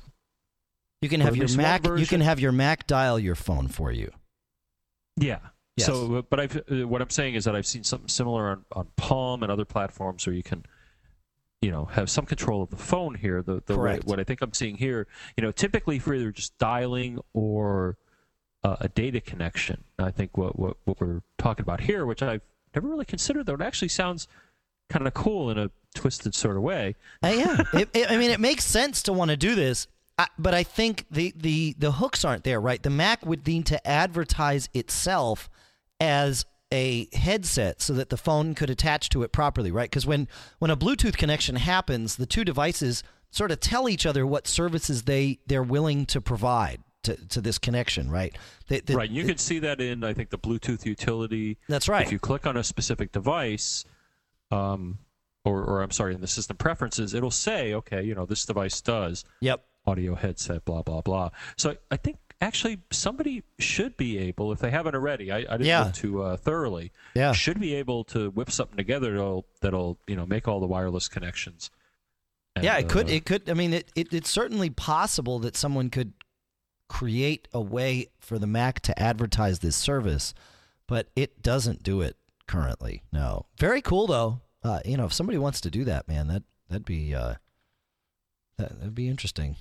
[1.03, 1.85] You can Or have your Mac.
[1.87, 4.11] You can have your Mac dial your phone for you.
[5.17, 5.41] Yeah.
[5.77, 5.87] Yes.
[5.87, 8.65] So, uh, but I've uh, what I'm saying is that I've seen something similar on,
[8.73, 10.65] on Palm and other platforms where you can,
[11.61, 13.43] you know, have some control of the phone here.
[13.43, 14.05] The the Correct.
[14.07, 17.99] what I think I'm seeing here, you know, typically for either just dialing or
[18.65, 19.85] uh, a data connection.
[19.99, 22.43] I think what, what what we're talking about here, which I've
[22.75, 24.27] never really considered, though, it actually sounds
[24.89, 26.97] kind of cool in a twisted sort of way.
[27.23, 29.87] Uh, yeah, it, it, I mean, it makes sense to want to do this,
[30.19, 32.83] I, but I think the, the the hooks aren't there, right?
[32.83, 35.49] The Mac would need to advertise itself
[36.01, 39.91] as a headset so that the phone could attach to it properly, right?
[39.91, 40.29] Because when
[40.59, 45.03] when a Bluetooth connection happens, the two devices sort of tell each other what services
[45.05, 48.37] they they're willing to provide to, to this connection, right?
[48.69, 49.11] They, they- right.
[49.11, 51.59] You can see that in I think the Bluetooth utility.
[51.69, 52.05] That's right.
[52.07, 53.85] If you click on a specific device,
[54.51, 54.99] um,
[55.45, 58.81] or, or I'm sorry, in the system preferences, it'll say, okay, you know, this device
[58.81, 59.65] does Yep.
[59.87, 61.31] audio headset, blah blah blah.
[61.57, 65.67] So I think actually somebody should be able, if they haven't already, I, I didn't
[65.67, 65.85] Yeah.
[65.85, 67.33] look too uh, thoroughly, Yeah.
[67.33, 71.09] should be able to whip something together that'll that'll you know make all the wireless
[71.09, 71.71] connections.
[72.57, 73.07] And, yeah, it could.
[73.07, 73.49] uh, It could.
[73.49, 76.13] I mean, it, it it's certainly possible that someone could
[76.89, 80.35] create a way for the Mac to advertise this service,
[80.89, 82.17] but it doesn't do it
[82.49, 83.03] currently.
[83.13, 83.47] No.
[83.59, 84.41] Very cool though.
[84.65, 87.35] Uh, you know, if somebody wants to do that, man, that that'd be uh,
[88.57, 89.57] that, that'd be interesting.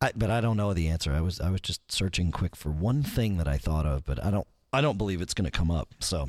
[0.00, 1.12] I, but I don't know the answer.
[1.12, 4.24] I was I was just searching quick for one thing that I thought of, but
[4.24, 5.88] I don't I don't believe it's going to come up.
[6.00, 6.28] So,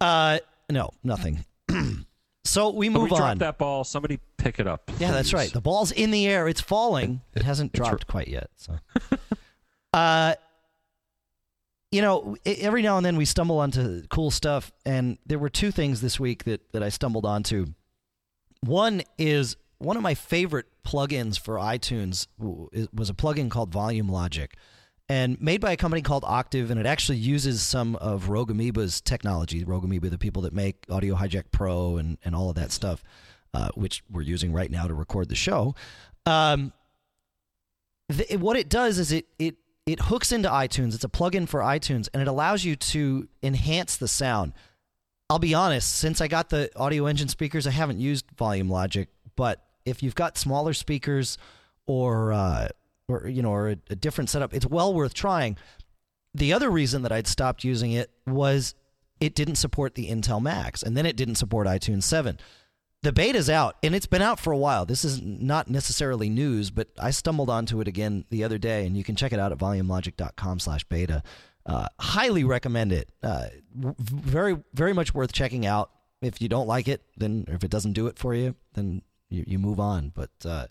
[0.00, 0.38] uh,
[0.70, 1.44] no, nothing.
[2.44, 3.38] so we move we on.
[3.38, 4.90] that ball, somebody pick it up.
[4.98, 5.52] Yeah, that's right.
[5.52, 6.46] The ball's in the air.
[6.46, 7.22] It's falling.
[7.34, 8.50] It hasn't It's dropped quite yet.
[8.56, 8.78] So,
[9.92, 10.34] uh,
[11.90, 15.70] you know, every now and then we stumble onto cool stuff, and there were two
[15.72, 17.66] things this week that that I stumbled onto.
[18.60, 24.54] One is one of my favorite plugins for iTunes was a plugin called Volume Logic,
[25.08, 29.00] and made by a company called Octiv, and it actually uses some of Rogue Amoeba's
[29.00, 29.64] technology.
[29.64, 33.02] Rogue Amoeba, the people that make Audio Hijack Pro and and all of that stuff,
[33.54, 35.74] uh, which we're using right now to record the show.
[36.24, 36.72] Um,
[38.38, 40.94] what it does is it it it hooks into iTunes.
[40.94, 44.52] It's a plugin for iTunes, and it allows you to enhance the sound.
[45.28, 49.08] I'll be honest, since I got the Audioengine speakers, I haven't used Volume Logic.
[49.34, 51.38] But if you've got smaller speakers
[51.86, 52.68] or uh,
[53.08, 55.56] or you know or a, a different setup, it's well worth trying.
[56.34, 58.74] The other reason that I'd stopped using it was
[59.20, 62.38] it didn't support the Intel Macs, and then it didn't support iTunes 7.
[63.02, 64.84] The beta's out, and it's been out for a while.
[64.84, 68.96] This is not necessarily news, but I stumbled onto it again the other day, and
[68.96, 71.22] you can check it out at volumelogic.com slash beta.
[71.64, 73.08] Uh, highly recommend it.
[73.22, 75.90] Uh, very, very much worth checking out.
[76.20, 79.02] If you don't like it, then if it doesn't do it for you, then
[79.36, 80.10] you, you move on.
[80.14, 80.66] But uh,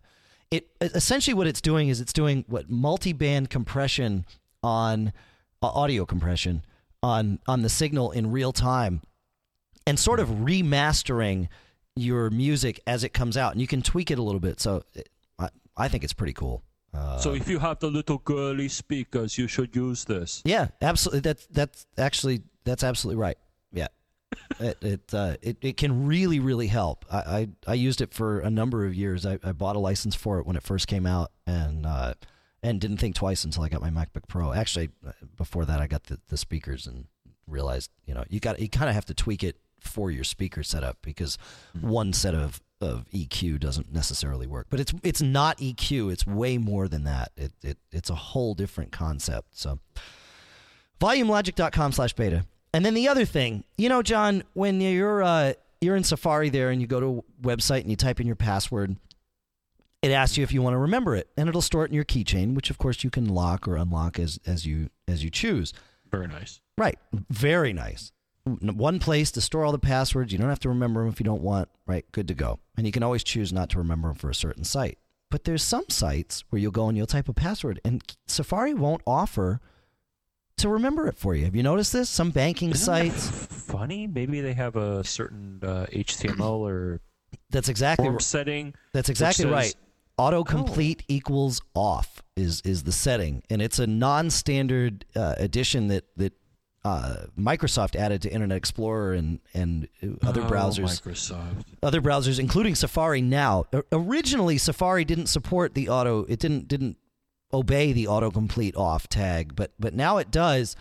[0.51, 4.25] it essentially what it's doing is it's doing what multi-band compression
[4.63, 5.13] on
[5.61, 6.63] uh, audio compression
[7.03, 9.01] on on the signal in real time
[9.87, 11.47] and sort of remastering
[11.95, 13.51] your music as it comes out.
[13.53, 14.59] And you can tweak it a little bit.
[14.59, 16.63] So it, I, I think it's pretty cool.
[16.93, 20.41] Uh, So if you have the little girly speakers, you should use this.
[20.45, 21.21] yeah absolutely.
[21.21, 23.37] That's that's actually that's absolutely right
[24.59, 27.05] it it, uh, it it can really really help.
[27.11, 29.25] I, I I used it for a number of years.
[29.25, 32.13] I, I bought a license for it when it first came out, and uh,
[32.63, 34.53] and didn't think twice until I got my MacBook Pro.
[34.53, 37.05] Actually, uh, before that, I got the, the speakers and
[37.47, 40.63] realized you know you got you kind of have to tweak it for your speaker
[40.63, 41.37] setup because
[41.79, 44.67] one set of of EQ doesn't necessarily work.
[44.69, 46.11] But it's it's not EQ.
[46.11, 47.31] It's way more than that.
[47.37, 49.57] It it it's a whole different concept.
[49.57, 49.79] So
[50.99, 52.45] volumelogic.com slash beta.
[52.75, 56.71] And then the other thing, you know, John, when you're uh, you're in Safari there
[56.71, 58.97] and you go to a website and you type in your password,
[60.01, 62.03] it asks you if you want to remember it, and it'll store it in your
[62.03, 65.71] keychain, which of course you can lock or unlock as as you as you choose.
[66.11, 66.59] Very nice.
[66.77, 66.99] Right.
[67.29, 68.11] Very nice.
[68.43, 70.33] One place to store all the passwords.
[70.33, 71.69] You don't have to remember them if you don't want.
[71.87, 72.05] Right.
[72.11, 72.59] Good to go.
[72.75, 74.97] And you can always choose not to remember them for a certain site.
[75.31, 79.01] But there's some sites where you'll go and you'll type a password, and Safari won't
[79.07, 79.61] offer
[80.57, 81.45] to remember it for you.
[81.45, 82.09] Have you noticed this?
[82.09, 83.45] Some banking Isn't that sites.
[83.65, 84.07] funny?
[84.07, 87.01] Maybe they have a certain uh, HTML or
[87.49, 88.73] That's exactly r- setting.
[88.93, 89.75] that's exactly says- right.
[90.17, 96.31] Autocomplete equals off is is the setting, and it's a non-standard uh, addition that that
[96.85, 99.89] uh, Microsoft added to Internet Explorer and and
[100.23, 101.01] other Oh, browsers.
[101.01, 101.65] Microsoft.
[101.83, 103.65] other browsers, including Safari now.
[103.73, 106.23] O- Originally, Safari didn't support the auto.
[106.29, 106.95] It didn't didn't
[107.53, 110.75] obey the autocomplete off tag, but but now it does.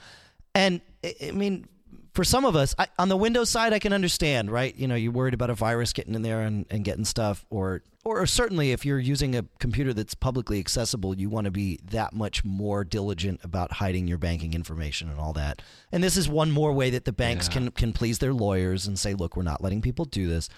[0.55, 1.67] And I mean,
[2.15, 4.75] for some of us, I, on the Windows side, I can understand, right?
[4.77, 7.83] You know, you're worried about a virus getting in there and, and getting stuff, or
[8.05, 12.13] or certainly if you're using a computer that's publicly accessible, you want to be that
[12.13, 15.63] much more diligent about hiding your banking information and all that.
[15.91, 17.55] And this is one more way that the banks Yeah.
[17.55, 20.49] can can please their lawyers and say, look, we're not letting people do this.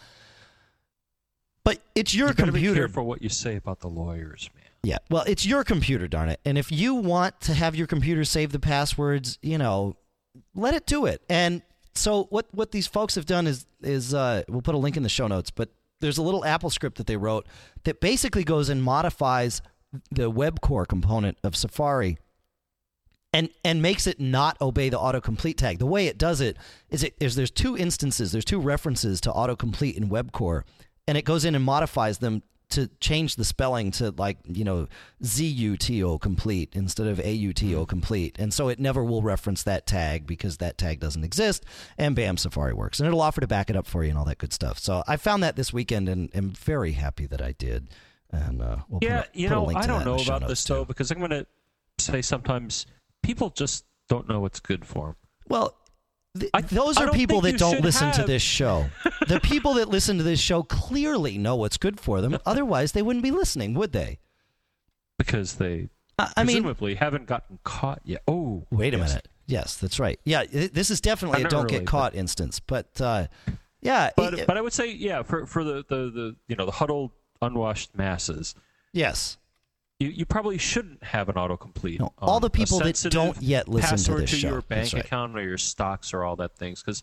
[1.64, 2.81] But it's your you gotta Be computer.
[2.81, 4.66] careful what you say about the lawyers, man.
[4.83, 4.99] Yeah.
[5.11, 6.41] Well, it's your computer, darn it.
[6.45, 9.97] And if you want to have your computer save the passwords, you know,
[10.55, 11.23] let it do it.
[11.29, 11.62] And
[11.95, 15.03] so what what these folks have done is is uh, we'll put a link in
[15.03, 17.47] the show notes, but there's a little Apple script that they wrote
[17.85, 19.62] that basically goes and modifies
[20.11, 22.19] the WebCore component of Safari
[23.33, 25.79] and and makes it not obey the autocomplete tag.
[25.79, 26.57] The way it does it
[26.91, 30.62] is it is there's two instances, there's two references to autocomplete in WebCore,
[31.07, 32.43] and it goes in and modifies them
[32.77, 34.87] to change the spelling to like you know
[35.23, 40.59] zuto complete instead of auto complete, and so it never will reference that tag because
[40.59, 41.65] that tag doesn't exist,
[41.97, 44.27] and bam, Safari works, and it'll offer to back it up for you and all
[44.27, 44.79] that good stuff.
[44.79, 47.89] So I found that this weekend, and am very happy that I did.
[48.31, 50.62] And uh, we'll yeah, put a, you put a know, I don't know about this
[50.65, 50.87] though too.
[50.87, 51.47] because I'm going to
[51.99, 52.87] say sometimes
[53.23, 55.17] people just don't know what's good for them.
[55.49, 55.77] Well,
[56.37, 58.87] th- those I are people that don't listen to this show.
[59.29, 62.38] the people that listen to this show clearly know what's good for them.
[62.46, 64.18] Otherwise, they wouldn't be listening, would they?
[65.18, 68.22] because they I I mean, presumably haven't gotten caught yet.
[68.29, 69.09] Oh, wait a yes.
[69.11, 69.29] minute.
[69.46, 70.18] Yes, that's right.
[70.25, 72.61] Yeah, this is definitely Uh, a don't really, get caught instance.
[72.61, 73.27] But uh,
[73.81, 76.66] yeah, But i- but I would say yeah for for the, the, the you know
[76.66, 78.55] the huddled unwashed masses.
[78.92, 79.38] yes.
[79.99, 82.01] You, you probably shouldn't have an autocomplete.
[82.01, 84.49] No, all the people that don't yet listen to password this to show.
[84.49, 85.05] your bank right.
[85.05, 87.03] account or your stocks or all that things because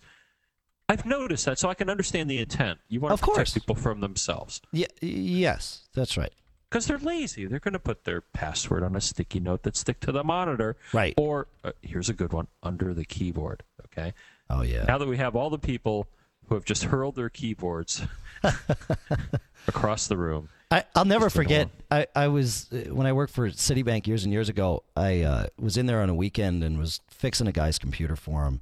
[0.87, 2.77] I've noticed that, so I can understand the intent.
[2.89, 3.53] You want Of to protect course.
[3.53, 6.31] people from themselves Yeah, yes, that's right.
[6.69, 7.45] because they're lazy.
[7.47, 10.75] They're going to put their password on a sticky note that stick to the monitor,
[10.93, 11.15] Right.
[11.17, 13.63] Or uh, here's a good one under the keyboard.
[13.85, 14.13] Okay.
[14.51, 14.83] Oh yeah.
[14.83, 16.09] Now that we have all the people
[16.47, 18.03] who have just hurled their keyboards
[19.67, 21.69] across the room, I, I'll never forget.
[21.91, 24.83] I, I was uh, when I worked for Citibank years and years ago.
[24.95, 28.45] I uh, was in there on a weekend and was fixing a guy's computer for
[28.45, 28.59] him,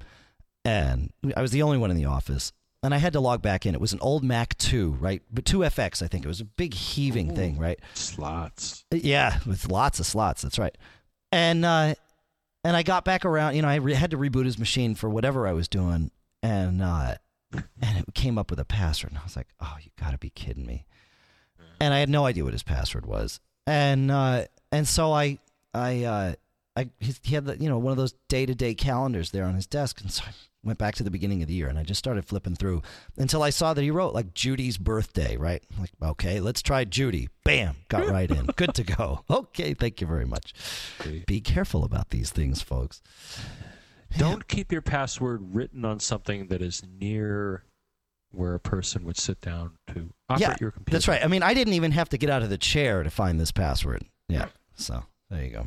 [0.62, 2.52] and I was the only one in the office.
[2.84, 3.74] And I had to log back in.
[3.74, 5.22] It was an old Mac 2, right?
[5.32, 6.24] But 2FX, I think.
[6.24, 7.78] It was a big heaving thing, right?
[7.94, 8.84] slots.
[8.90, 10.42] Yeah, with lots of slots.
[10.42, 10.76] That's right.
[11.30, 11.94] And uh,
[12.64, 13.56] and I got back around.
[13.56, 16.10] You know, I re- had to reboot his machine for whatever I was doing,
[16.42, 17.14] and uh,
[17.52, 19.12] and it came up with a password.
[19.12, 20.84] And I was like, "Oh, you got to be kidding me!"
[21.82, 23.40] And I had no idea what his password was.
[23.66, 25.38] And uh, and so I
[25.74, 26.34] I uh,
[26.76, 29.54] I he had the, you know one of those day to day calendars there on
[29.54, 30.32] his desk, and so I
[30.64, 32.82] went back to the beginning of the year and I just started flipping through
[33.16, 35.60] until I saw that he wrote like Judy's birthday, right?
[35.74, 37.28] I'm like, okay, let's try Judy.
[37.42, 38.46] Bam, got right in.
[38.56, 39.24] Good to go.
[39.28, 40.54] Okay, thank you very much.
[41.26, 43.02] Be careful about these things, folks.
[44.16, 47.64] Don't keep your password written on something that is near
[48.32, 50.96] where a person would sit down to operate yeah, your computer.
[50.96, 51.22] that's right.
[51.24, 53.52] I mean, I didn't even have to get out of the chair to find this
[53.52, 54.04] password.
[54.28, 54.46] Yeah.
[54.74, 55.66] So there you go.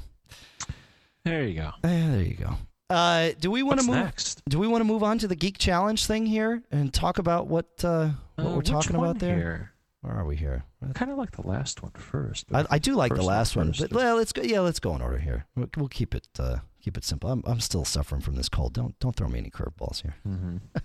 [1.23, 1.71] There you go.
[1.83, 2.55] Eh, there you go.
[2.89, 3.95] Uh, do we want to move?
[3.95, 4.43] next?
[4.47, 7.47] Do we want to move on to the geek challenge thing here and talk about
[7.47, 9.35] what uh, what Uh, we're talking about there?
[9.35, 9.71] Here?
[10.01, 10.65] Where are we here?
[10.93, 12.45] Kind of like the last one first.
[12.53, 14.43] I, I do like the last one, but well, let's go.
[14.43, 15.47] Yeah, let's go in order here.
[15.55, 17.31] We'll, we'll keep it uh, keep it simple.
[17.31, 18.73] I'm I'm still suffering from this cold.
[18.73, 20.13] Don't don't throw me any curveballs here.
[20.27, 20.59] Mhm.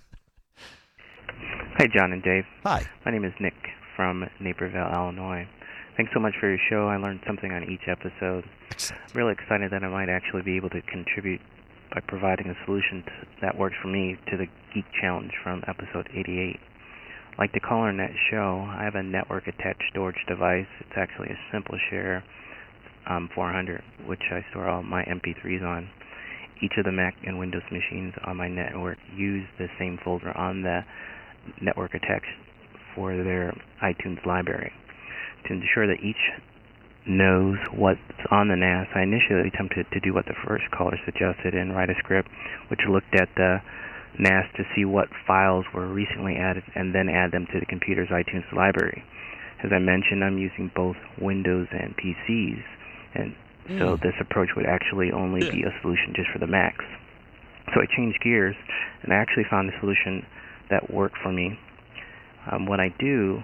[1.81, 2.45] Hi, John and Dave.
[2.61, 2.85] Hi.
[3.03, 3.55] My name is Nick
[3.95, 5.47] from Naperville, Illinois.
[5.97, 6.85] Thanks so much for your show.
[6.85, 8.43] I learned something on each episode.
[8.69, 9.01] Excellent.
[9.01, 11.41] I'm really excited that I might actually be able to contribute
[11.91, 16.07] by providing a solution to, that works for me to the Geek Challenge from episode
[16.13, 16.59] 88.
[17.39, 20.69] Like the caller in that show, I have a network attached storage device.
[20.81, 22.23] It's actually a simple share
[23.09, 25.89] um, 400, which I store all my MP3s on.
[26.61, 30.61] Each of the Mac and Windows machines on my network use the same folder on
[30.61, 30.85] the
[31.61, 32.27] network attached
[32.95, 34.71] for their iTunes library.
[35.47, 36.21] To ensure that each
[37.07, 37.99] knows what's
[38.29, 41.89] on the NAS, I initially attempted to do what the first caller suggested and write
[41.89, 42.29] a script
[42.69, 43.57] which looked at the
[44.19, 48.09] NAS to see what files were recently added and then add them to the computer's
[48.09, 49.03] iTunes library.
[49.63, 52.63] As I mentioned, I'm using both Windows and PCs,
[53.15, 53.35] and
[53.77, 54.01] so Mm.
[54.01, 56.83] this approach would actually only be a solution just for the Macs.
[57.73, 58.55] So I changed gears,
[59.03, 60.25] and I actually found a solution
[60.71, 61.59] that work for me.
[62.51, 63.43] Um, what I do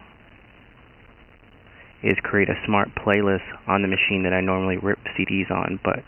[2.04, 6.04] is create a smart playlist on the machine that I normally rip CDs on, but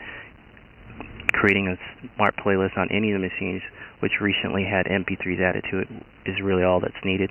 [1.34, 1.78] creating a
[2.16, 3.62] smart playlist on any of the machines
[4.00, 5.88] which recently had MP3s added to it
[6.26, 7.30] is really all that's needed.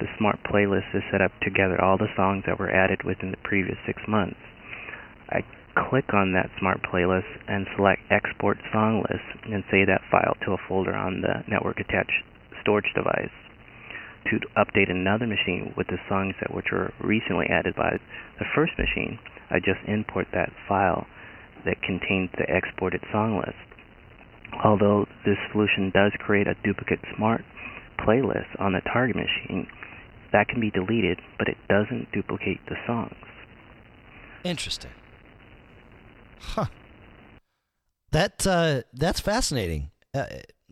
[0.00, 3.30] The smart playlist is set up to gather all the songs that were added within
[3.30, 4.40] the previous six months.
[5.30, 5.42] I
[5.88, 10.52] click on that smart playlist and select Export Song List and save that file to
[10.52, 12.22] a folder on the network attached
[12.64, 13.32] storage device.
[14.32, 18.00] To update another machine with the songs that which were recently added by
[18.38, 19.18] the first machine,
[19.50, 21.06] I just import that file
[21.66, 23.60] that contains the exported song list.
[24.64, 27.44] Although this solution does create a duplicate smart
[28.00, 29.66] playlist on the target machine,
[30.32, 33.14] that can be deleted, but it doesn't duplicate the songs.
[34.42, 34.90] Interesting.
[36.40, 36.66] Huh.
[38.10, 39.90] That uh, that's fascinating.
[40.14, 40.26] Uh,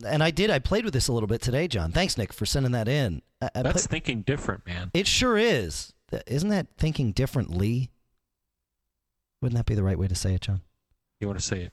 [0.06, 0.50] and I did.
[0.50, 1.92] I played with this a little bit today, John.
[1.92, 3.22] Thanks, Nick, for sending that in.
[3.40, 4.90] I, I That's play- thinking different, man.
[4.94, 5.92] it sure is.
[6.26, 7.90] Isn't that thinking differently?
[9.40, 10.60] Wouldn't that be the right way to say it, John?
[11.20, 11.72] You want to say it?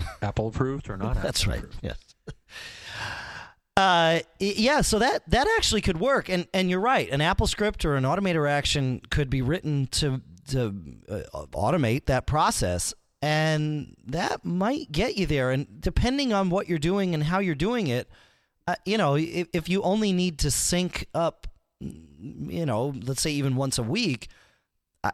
[0.22, 1.22] Apple approved or not?
[1.22, 1.58] That's Apple right.
[1.60, 1.80] approved?
[1.82, 1.98] Yes.
[3.76, 7.10] Uh, yeah, so that that actually could work, and and you're right.
[7.10, 10.72] An AppleScript or an automator action could be written to to
[11.08, 15.50] uh, automate that process, and that might get you there.
[15.50, 18.06] And depending on what you're doing and how you're doing it,
[18.68, 21.46] uh, you know, if, if you only need to sync up,
[21.80, 24.28] you know, let's say even once a week,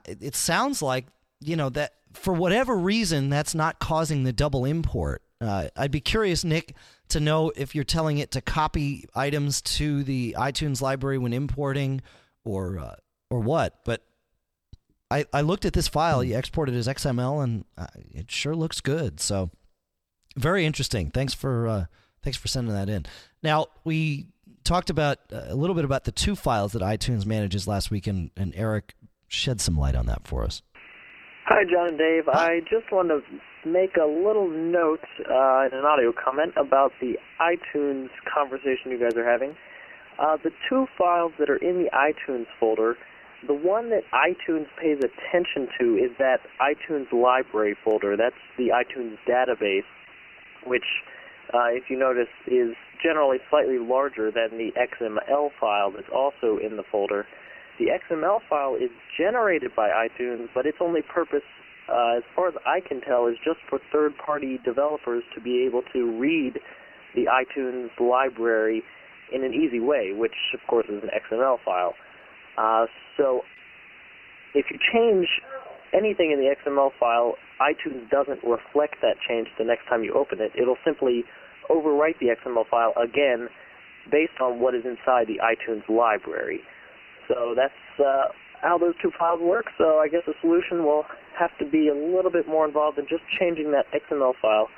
[0.06, 1.06] it it sounds like
[1.40, 5.22] you know that for whatever reason that's not causing the double import.
[5.40, 6.74] Uh, I'd be curious, Nick,
[7.10, 12.02] to know if you're telling it to copy items to the iTunes library when importing,
[12.44, 12.96] or uh,
[13.30, 13.84] or what.
[13.84, 14.02] But
[15.10, 16.22] I I looked at this file.
[16.22, 19.20] You exported as XML, and uh, it sure looks good.
[19.20, 19.50] So
[20.36, 21.10] very interesting.
[21.10, 21.84] Thanks for uh,
[22.22, 23.06] thanks for sending that in.
[23.42, 24.28] Now we
[24.64, 28.06] talked about uh, a little bit about the two files that iTunes manages last week,
[28.06, 28.94] and, and Eric
[29.28, 30.62] shed some light on that for us.
[31.46, 32.28] Hi, John and Dave.
[32.28, 33.20] I just want to
[33.68, 39.16] make a little note uh, in an audio comment about the iTunes conversation you guys
[39.16, 39.56] are having.
[40.18, 42.96] Uh, the two files that are in the iTunes folder,
[43.46, 48.16] the one that iTunes pays attention to is that iTunes library folder.
[48.16, 49.88] That's the iTunes database,
[50.66, 50.84] which,
[51.54, 56.76] uh, if you notice, is generally slightly larger than the XML file that's also in
[56.76, 57.26] the folder.
[57.78, 61.44] The XML file is generated by iTunes, but its only purpose,
[61.88, 65.64] uh, as far as I can tell, is just for third party developers to be
[65.64, 66.60] able to read
[67.14, 68.82] the iTunes library
[69.32, 71.94] in an easy way, which, of course, is an XML file.
[72.58, 72.86] Uh,
[73.16, 73.42] so
[74.54, 75.26] if you change
[75.92, 80.40] anything in the XML file, iTunes doesn't reflect that change the next time you open
[80.40, 80.52] it.
[80.60, 81.24] It'll simply
[81.70, 83.48] overwrite the XML file again
[84.10, 86.60] based on what is inside the iTunes library.
[87.28, 88.32] So that's uh,
[88.62, 89.66] how those two files work.
[89.78, 91.04] So I guess the solution will
[91.38, 94.68] have to be a little bit more involved than just changing that XML file.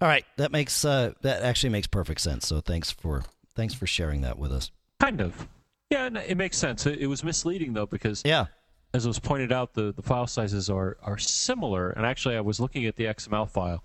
[0.00, 2.46] All right, that makes uh, that actually makes perfect sense.
[2.46, 4.70] So thanks for thanks for sharing that with us.
[5.00, 5.48] Kind of.
[5.90, 6.86] Yeah, and it makes sense.
[6.86, 8.46] It, it was misleading though because Yeah,
[8.94, 11.90] as was pointed out, the, the file sizes are, are similar.
[11.90, 13.84] And actually, I was looking at the XML file.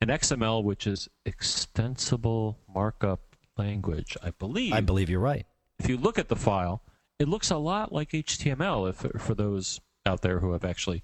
[0.00, 4.72] And XML, which is extensible markup language, I believe.
[4.72, 5.46] I believe you're right.
[5.78, 6.82] If you look at the file,
[7.18, 8.88] it looks a lot like HTML.
[8.88, 11.02] If for those out there who have actually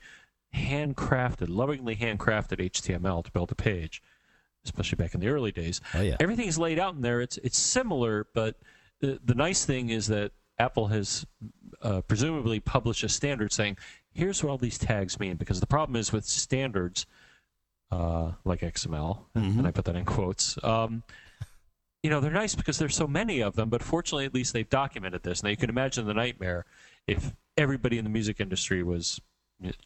[0.55, 4.03] handcrafted, lovingly handcrafted HTML to build a page,
[4.64, 5.81] especially back in the early days.
[5.95, 6.16] Oh yeah.
[6.20, 7.20] Everything is laid out in there.
[7.20, 8.57] It's it's similar, but
[9.01, 11.27] the, the nice thing is that Apple has
[11.83, 13.79] uh, presumably published a standard saying,
[14.13, 15.37] here's what all these tags mean.
[15.37, 17.07] Because the problem is with standards
[17.91, 19.59] uh, like XML, Mhm.
[19.59, 21.03] and I put that in quotes, um,
[22.05, 23.69] you know, they're nice because there's so many of them.
[23.69, 25.43] But fortunately, at least they've documented this.
[25.43, 26.67] Now you can imagine the nightmare
[27.09, 29.21] if everybody in the music industry was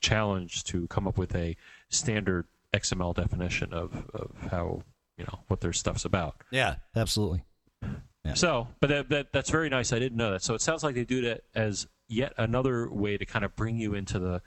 [0.01, 1.57] challenged to come up with a
[1.89, 4.83] standard XML definition of, of how
[5.17, 6.37] you know what their stuff's about.
[6.51, 7.45] Yeah, absolutely.
[8.25, 8.35] Yeah.
[8.35, 9.93] So, but that, that that's very nice.
[9.93, 10.43] I didn't know that.
[10.43, 13.77] So it sounds like they do that as yet another way to kind of bring
[13.79, 14.41] you into the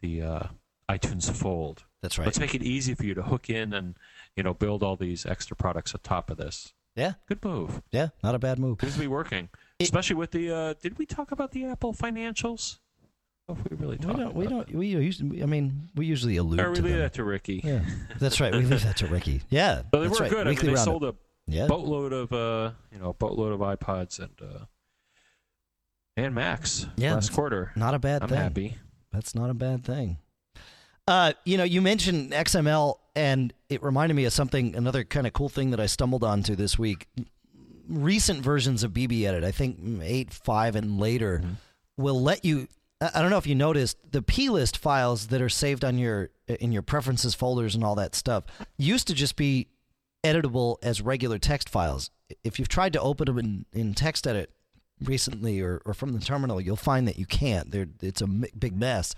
[0.00, 0.42] the uh,
[0.88, 1.84] iTunes fold.
[2.02, 2.24] That's right.
[2.26, 3.96] Let's make it easy for you to hook in and
[4.36, 6.72] you know build all these extra products on top of this.
[6.96, 7.82] Yeah, Good move.
[7.92, 8.78] yeah, not a bad move.
[8.80, 9.50] Seems to be working.
[9.78, 10.50] It- Especially with the.
[10.50, 12.78] Uh, did we talk about the Apple financials?
[13.48, 14.34] Oh, if we really We don't.
[14.34, 14.74] We don't.
[14.74, 15.42] We usually.
[15.42, 16.60] I mean, we usually allude.
[16.60, 17.02] Or we to leave them.
[17.02, 17.60] that to Ricky.
[17.62, 17.80] Yeah,
[18.18, 18.52] that's right.
[18.52, 19.42] We leave that to Ricky.
[19.50, 20.30] Yeah, But they that's were right.
[20.32, 20.40] good.
[20.40, 20.84] I mean, Weekly they roundup.
[20.84, 21.14] sold a
[21.48, 24.64] Yeah, boatload of uh, you know, boatload of iPods and uh,
[26.16, 27.72] and Macs Yeah, last quarter.
[27.74, 28.38] not a bad I'm thing.
[28.38, 28.76] happy.
[29.12, 30.18] That's not a bad thing.
[31.06, 34.76] Uh, you know, you mentioned XML, and it reminded me of something.
[34.76, 37.06] Another kind of cool thing that I stumbled onto this week.
[37.88, 41.42] Recent versions of BBEdit, I think eight, five, and later,
[41.96, 42.68] will let you.
[43.00, 46.28] I I don't know if you noticed the plist files that are saved on your
[46.46, 48.44] in your preferences folders and all that stuff
[48.76, 49.68] used to just be
[50.24, 52.10] editable as regular text files.
[52.44, 54.48] If you've tried to open them in, in TextEdit
[55.02, 57.70] recently or, or from the terminal, you'll find that you can't.
[57.70, 59.14] They're, it's a big mess.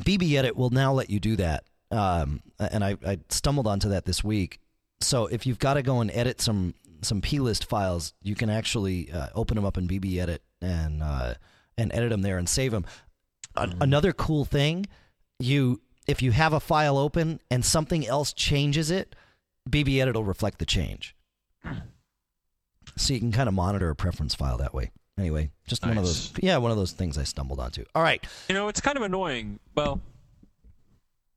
[0.00, 1.64] BBEdit will now let you do that.
[1.90, 4.58] Um, and I, I stumbled onto that this week.
[5.00, 9.10] So if you've got to go and edit some some plist files, you can actually
[9.10, 11.34] uh, open them up in BBEdit and uh,
[11.76, 12.86] and edit them there and save them.
[13.56, 14.86] An- Another cool thing,
[15.38, 19.14] you if you have a file open and something else changes it,
[19.68, 21.14] BBEdit will reflect the change.
[22.96, 24.90] So you can kind of monitor a preference file that way.
[25.18, 26.32] Anyway, just one of those.
[26.40, 27.84] Yeah, one of those things I stumbled onto.
[27.94, 28.24] All right.
[28.48, 29.60] You know, it's kind of annoying.
[29.74, 30.00] Well,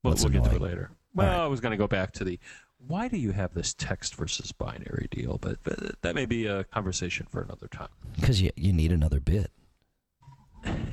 [0.03, 0.91] we'll get to it later.
[1.13, 1.43] Well, right.
[1.43, 2.39] I was going to go back to the
[2.87, 6.63] why do you have this text versus binary deal, but, but that may be a
[6.65, 7.89] conversation for another time.
[8.15, 9.51] Because you, you need another bit.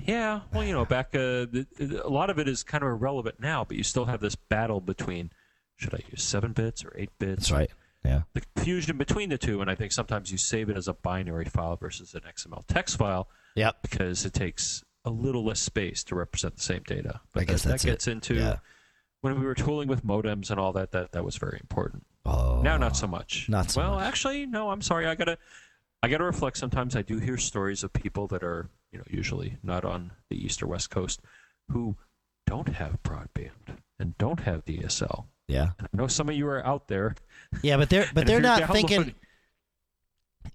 [0.06, 3.40] Yeah, well, you know, back uh, the, a lot of it is kind of irrelevant
[3.40, 5.30] now, but you still have this battle between
[5.82, 7.48] should I use seven bits or eight bits?
[7.48, 7.70] That's right.
[8.04, 8.22] Yeah.
[8.32, 11.44] The confusion between the two, and I think sometimes you save it as a binary
[11.44, 13.76] file versus an XML text file Yep.
[13.82, 17.20] because it takes a little less space to represent the same data.
[17.32, 17.92] But I guess that, that's that it.
[17.92, 18.56] gets into Yeah.
[19.20, 20.90] when we were tooling with modems and all that.
[20.92, 22.04] That that was very important.
[22.24, 22.60] Oh.
[22.62, 23.48] Now, not so much.
[23.48, 24.04] Not so well, much.
[24.06, 24.70] actually, no.
[24.70, 25.06] I'm sorry.
[25.06, 25.38] I gotta,
[26.02, 26.56] I gotta reflect.
[26.56, 30.36] Sometimes I do hear stories of people that are, you know, usually not on the
[30.44, 31.20] east or west coast,
[31.70, 31.96] who
[32.46, 35.26] don't have broadband and don't have DSL.
[35.52, 35.70] Yeah.
[35.80, 37.14] I know some of you are out there.
[37.62, 39.14] Yeah, but they're but they're you're not thinking.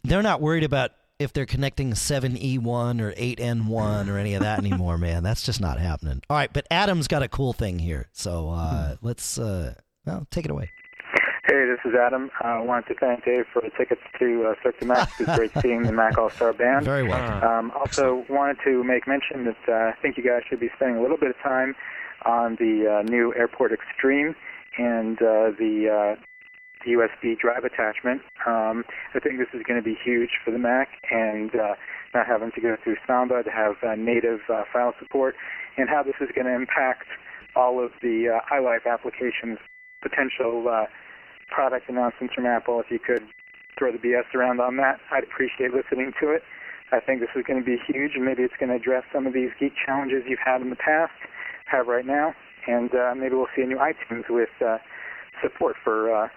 [0.04, 4.98] They're not worried about if they're connecting 7E1 or 8N1 or any of that anymore,
[4.98, 5.24] man.
[5.24, 6.22] That's just not happening.
[6.30, 8.08] All right, but Adam's got a cool thing here.
[8.14, 9.74] So uh, let's uh,
[10.06, 10.72] well, take it away.
[11.48, 12.30] Hey, this is Adam.
[12.42, 15.10] I wanted to thank Dave for the tickets to uh, Cirque du Mac.
[15.20, 16.84] It was great seeing the Mac All Star Band.
[16.84, 17.18] Very well.
[17.20, 20.70] Ah, Um, also, wanted to make mention that uh, I think you guys should be
[20.76, 21.74] spending a little bit of time
[22.26, 24.36] on the uh, new Airport Extreme
[24.78, 26.22] and uh, the uh,
[26.88, 28.22] USB drive attachment.
[28.46, 31.76] Um, I think this is going to be huge for the Mac, and uh,
[32.14, 35.36] not having to go through Samba to have uh, native uh, file support,
[35.78, 37.06] and how this is going to impact
[37.56, 39.58] all of the uh, iLife applications
[40.02, 40.68] potential.
[40.70, 40.86] Uh,
[41.50, 42.80] product announcements from Apple.
[42.80, 43.24] If you could
[43.78, 46.44] throw the BS around on that, I'd appreciate listening to it.
[46.92, 49.28] I think this is going to be huge, and maybe it's going to address some
[49.28, 51.12] of these geek challenges you've had in the past,
[51.66, 52.34] have right now,
[52.68, 54.78] and uh, maybe we'll see a new iTunes with uh,
[55.42, 56.28] support for uh,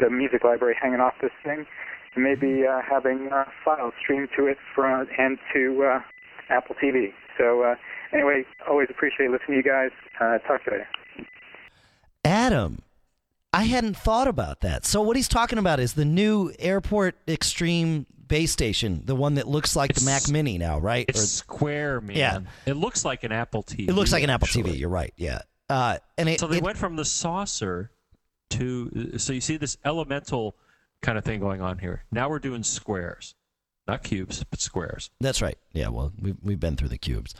[0.00, 1.66] the music library hanging off this thing,
[2.14, 6.00] and maybe uh, having uh, files streamed to it from and to uh,
[6.48, 7.12] Apple TV.
[7.38, 7.74] So uh,
[8.12, 9.90] anyway, always appreciate listening to you guys.
[10.20, 10.88] Uh, talk to you later.
[12.24, 12.80] Adam,
[13.52, 14.84] I hadn't thought about that.
[14.84, 19.48] So what he's talking about is the new Airport Extreme base station, the one that
[19.48, 21.04] looks like the Mac Mini now, right?
[21.08, 22.16] It's Or- square, man.
[22.16, 22.40] Yeah.
[22.66, 23.88] It looks like an Apple TV.
[23.88, 24.72] it looks like an Apple actually.
[24.74, 24.78] TV.
[24.78, 25.12] You're right.
[25.16, 25.40] Yeah.
[25.70, 27.90] Uh, and it, So they it- went from the saucer
[28.50, 30.56] to so you see this elemental
[31.02, 32.02] kind of thing going on here.
[32.10, 33.34] Now we're doing squares,
[33.86, 35.10] not cubes, but squares.
[35.20, 35.56] That's right.
[35.72, 37.34] Yeah, well, we've we've been through the cubes.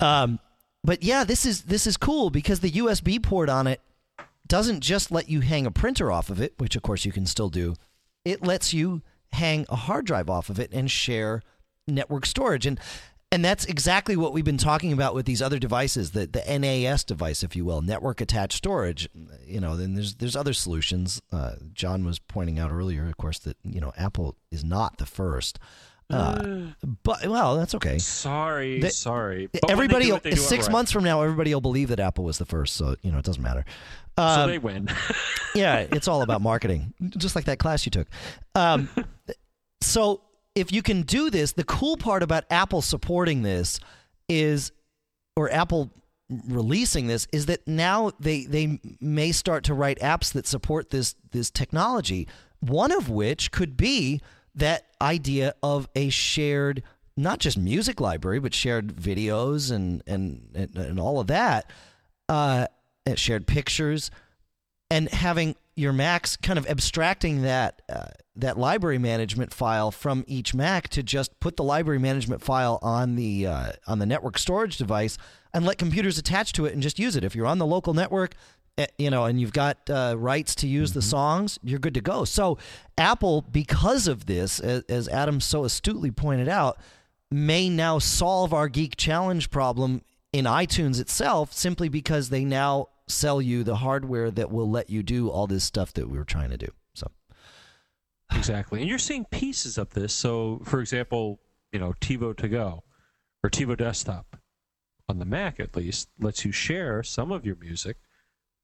[0.00, 0.40] Um,
[0.84, 3.80] but yeah, this is this is cool because the USB port on it
[4.48, 7.24] doesn't just let you hang a printer off of it, which of course you can
[7.26, 7.74] still do.
[8.24, 9.02] It lets you
[9.32, 11.42] hang a hard drive off of it and share
[11.88, 12.78] network storage and
[13.32, 17.02] and that's exactly what we've been talking about with these other devices, the the NAS
[17.02, 19.08] device, if you will, network attached storage.
[19.46, 21.20] You know, then there's there's other solutions.
[21.32, 25.06] Uh, John was pointing out earlier, of course, that you know Apple is not the
[25.06, 25.58] first.
[26.10, 26.66] Uh,
[27.02, 27.96] but well, that's okay.
[27.96, 29.48] Sorry, They- sorry.
[29.50, 30.72] But everybody, do it, they do it six right.
[30.72, 32.76] months from now, everybody will believe that Apple was the first.
[32.76, 33.64] So you know, it doesn't matter.
[34.18, 34.88] So Um, they win.
[35.54, 38.08] yeah, it's all about marketing, just like that class you took.
[38.54, 38.90] Um,
[39.80, 40.20] so
[40.54, 43.80] if you can do this, the cool part about Apple supporting this
[44.28, 44.72] is,
[45.36, 45.90] or Apple
[46.48, 51.14] releasing this, is that now they they may start to write apps that support this
[51.30, 52.28] this technology.
[52.60, 54.20] One of which could be
[54.54, 56.82] that idea of a shared
[57.16, 61.70] not just music library but shared videos and and and, and all of that
[62.28, 62.66] uh
[63.14, 64.10] shared pictures
[64.90, 68.06] and having your Macs kind of abstracting that uh,
[68.36, 73.16] that library management file from each Mac to just put the library management file on
[73.16, 75.18] the uh, on the network storage device
[75.52, 77.24] and let computers attach to it and just use it.
[77.24, 78.34] If you're on the local network,
[78.78, 82.00] eh, you know, and you've got uh, rights to use the songs, you're good to
[82.00, 82.24] go.
[82.24, 82.58] So
[82.96, 86.78] Apple, because of this, as, as Adam so astutely pointed out,
[87.30, 90.02] may now solve our geek challenge problem
[90.32, 95.02] in iTunes itself simply because they now sell you the hardware that will let you
[95.02, 96.68] do all this stuff that we were trying to do.
[96.94, 97.08] So
[98.34, 98.80] Exactly.
[98.80, 100.12] And you're seeing pieces of this.
[100.12, 101.40] So, for example,
[101.72, 102.82] you know, TiVo to go
[103.44, 104.36] or TiVo desktop
[105.08, 107.98] on the Mac at least lets you share some of your music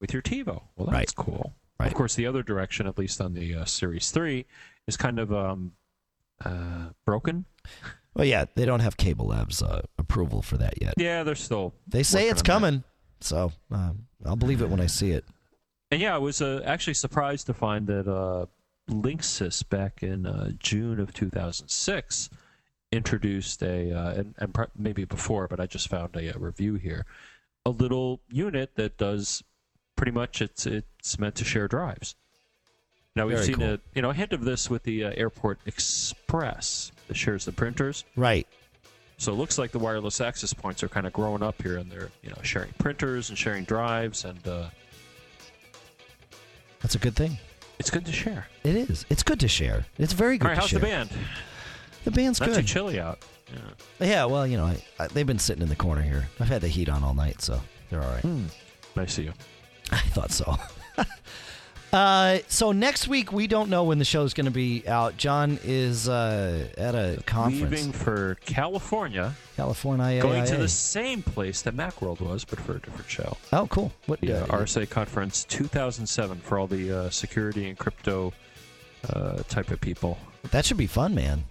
[0.01, 0.63] with your TiVo.
[0.77, 1.15] Well, that's Right.
[1.17, 1.55] cool.
[1.79, 1.87] Right.
[1.87, 4.45] Of course, the other direction, at least on the uh, Series 3,
[4.89, 5.73] is kind of um,
[6.45, 7.45] uh, broken.
[8.15, 10.95] well, yeah, they don't have CableLabs uh, approval for that yet.
[10.97, 11.75] Yeah, they're still.
[11.87, 12.45] They say it's on that.
[12.45, 12.85] coming,
[13.21, 15.25] so um, I'll believe it when I see it.
[15.91, 18.47] And yeah, I was uh, actually surprised to find that uh,
[18.91, 22.31] Linksys back in uh, June of 2006
[22.91, 26.75] introduced a, uh, and, and pro- maybe before, but I just found a, uh review
[26.75, 27.07] here,
[27.65, 29.43] a little unit that does
[29.97, 32.15] pretty much it's it's meant to share drives.
[33.17, 33.75] Now we've Very seen cool.
[33.75, 37.53] a you know a hint of this with the uh, Airport Express that shares the
[37.53, 38.05] printers.
[38.17, 38.47] Right.
[39.19, 41.91] So it looks like the wireless access points are kind of growing up here, and
[41.91, 44.67] they're you know sharing printers and sharing drives, and uh,
[46.81, 47.37] That's a good thing.
[47.79, 48.47] it's good to share.
[48.65, 49.05] It is.
[49.11, 49.85] It's good to share.
[49.99, 50.79] It's very good All right, to how's share.
[50.81, 51.11] the band?
[52.05, 53.19] The band's Not too chilly out.
[53.53, 54.07] Yeah.
[54.07, 56.29] Yeah, well, you know, I, I, they've been sitting in the corner here.
[56.39, 57.61] I've had the heat on all night, so
[57.91, 58.25] they're all right.
[58.95, 59.33] Nice of you.
[59.91, 60.57] I thought so.
[61.93, 65.17] uh, so next week we don't know when the show's going to be out.
[65.17, 70.21] John is uh, at a conference, Leaving for California, California.
[70.21, 73.37] going to the same place that Macworld was, but for a different show.
[73.53, 73.93] Oh, cool.
[74.07, 74.21] What?
[74.21, 78.33] The uh, uh, RSA Conference 2007 for all the uh, security and crypto
[79.11, 80.19] uh, type of people.
[80.51, 81.45] that should be fun, man.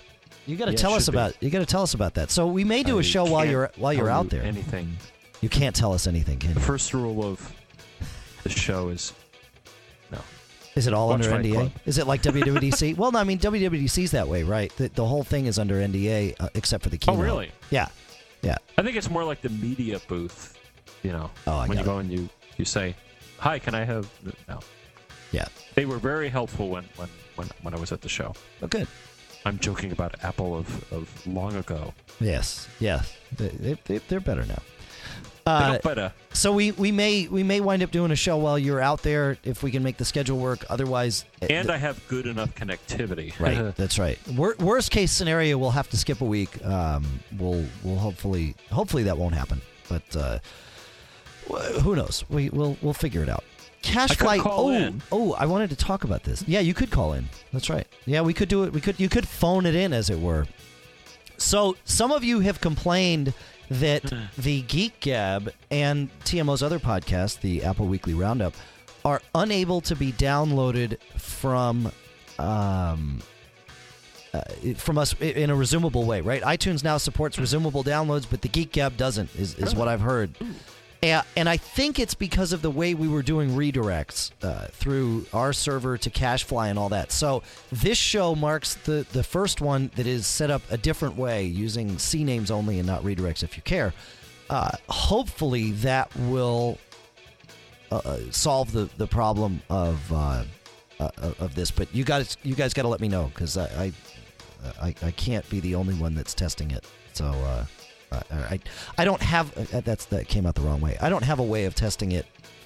[0.46, 1.18] You got to Yeah, tell us should be.
[1.18, 1.44] about.
[1.44, 2.30] You got to tell us about that.
[2.32, 4.44] So we may do a show while you're while you're out there.
[4.44, 4.96] Anything.
[5.42, 7.54] You can't tell us anything, can The first rule of
[8.44, 9.14] the show is.
[10.78, 11.54] Is it all under NDA?
[11.54, 11.72] Club.
[11.86, 12.96] Is it like WWDC?
[12.98, 14.72] well, no, I mean WWDC's that way, right?
[14.78, 17.20] The, the whole thing is under NDA uh, except for the keynote.
[17.20, 17.52] Oh, really?
[17.72, 17.88] Yeah,
[18.42, 18.56] yeah.
[18.78, 20.54] I think it's more like the media booth.
[21.04, 22.96] You know, Oh, when you got go and you you say,
[23.40, 24.10] "Hi, can I have?"
[24.48, 24.60] No.
[25.32, 25.46] Yeah.
[25.76, 28.34] They were very helpful when when when, when I was at the show.
[28.62, 28.88] Oh, good.
[29.46, 31.94] I'm joking about Apple of, of long ago.
[32.20, 33.16] Yes, yes.
[33.38, 34.62] They, they, they're better now.
[35.48, 39.02] Uh, so we, we may we may wind up doing a show while you're out
[39.02, 40.66] there if we can make the schedule work.
[40.70, 43.38] Otherwise, eh, And I have good enough connectivity.
[43.40, 44.20] right, that's right.
[44.36, 46.64] Wor- worst case scenario, we'll have to skip a week.
[46.66, 47.06] Um,
[47.40, 50.40] we'll we'll hopefully hopefully that won't happen, but uh,
[51.50, 52.26] wh- who knows?
[52.30, 53.44] We we'll we'll figure it out.
[53.84, 54.42] CacheFly.
[54.46, 55.02] oh, in.
[55.12, 55.34] oh!
[55.34, 56.44] I wanted to talk about this.
[56.48, 57.30] Yeah, you could call in.
[57.54, 57.88] That's right.
[58.06, 58.74] Yeah, we could do it.
[58.74, 59.00] We could.
[59.00, 60.46] You could phone it in, as it were.
[61.38, 63.34] So some of you have complained
[63.70, 68.54] that the Geek Gab and TMO's other podcast, the Apple Weekly Roundup,
[69.04, 71.92] are unable to be downloaded from
[72.40, 73.22] um,
[74.34, 74.42] uh,
[74.76, 76.22] from us in a resumable way.
[76.22, 76.42] Right?
[76.44, 79.34] iTunes now supports resumable downloads, but the Geek Gab doesn't.
[79.36, 80.32] Is is what I've heard.
[81.04, 85.28] And, and I think it's because of the way we were doing redirects uh, through
[85.32, 87.12] our server to CacheFly and all that.
[87.12, 91.46] So this show marks the, the first one that is set up a different way
[91.46, 93.94] using C names only and not redirects if you care.
[94.50, 96.80] Uh, hopefully that will
[97.92, 100.44] uh, uh, solve the, the problem of uh,
[101.00, 101.70] uh, of this.
[101.70, 103.94] But you guys you guys got to let me know because I, I
[104.82, 106.86] I I can't be the only one that's testing it.
[107.14, 107.36] So.
[108.12, 108.60] Uh, uh, I
[108.98, 110.98] I don't have uh, that's that came out the wrong way.
[111.02, 112.26] I don't have a way of testing it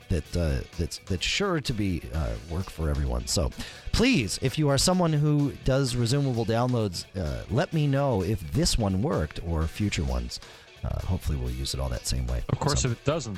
[0.10, 3.26] that uh, that's that's sure to be uh, work for everyone.
[3.28, 3.50] So
[3.92, 8.78] please, if you are someone who does resumable downloads, uh, let me know if this
[8.78, 10.40] one worked or future ones.
[10.84, 12.44] Uh, hopefully, we'll use it all that same way.
[12.50, 13.38] Of course, So- if it doesn't,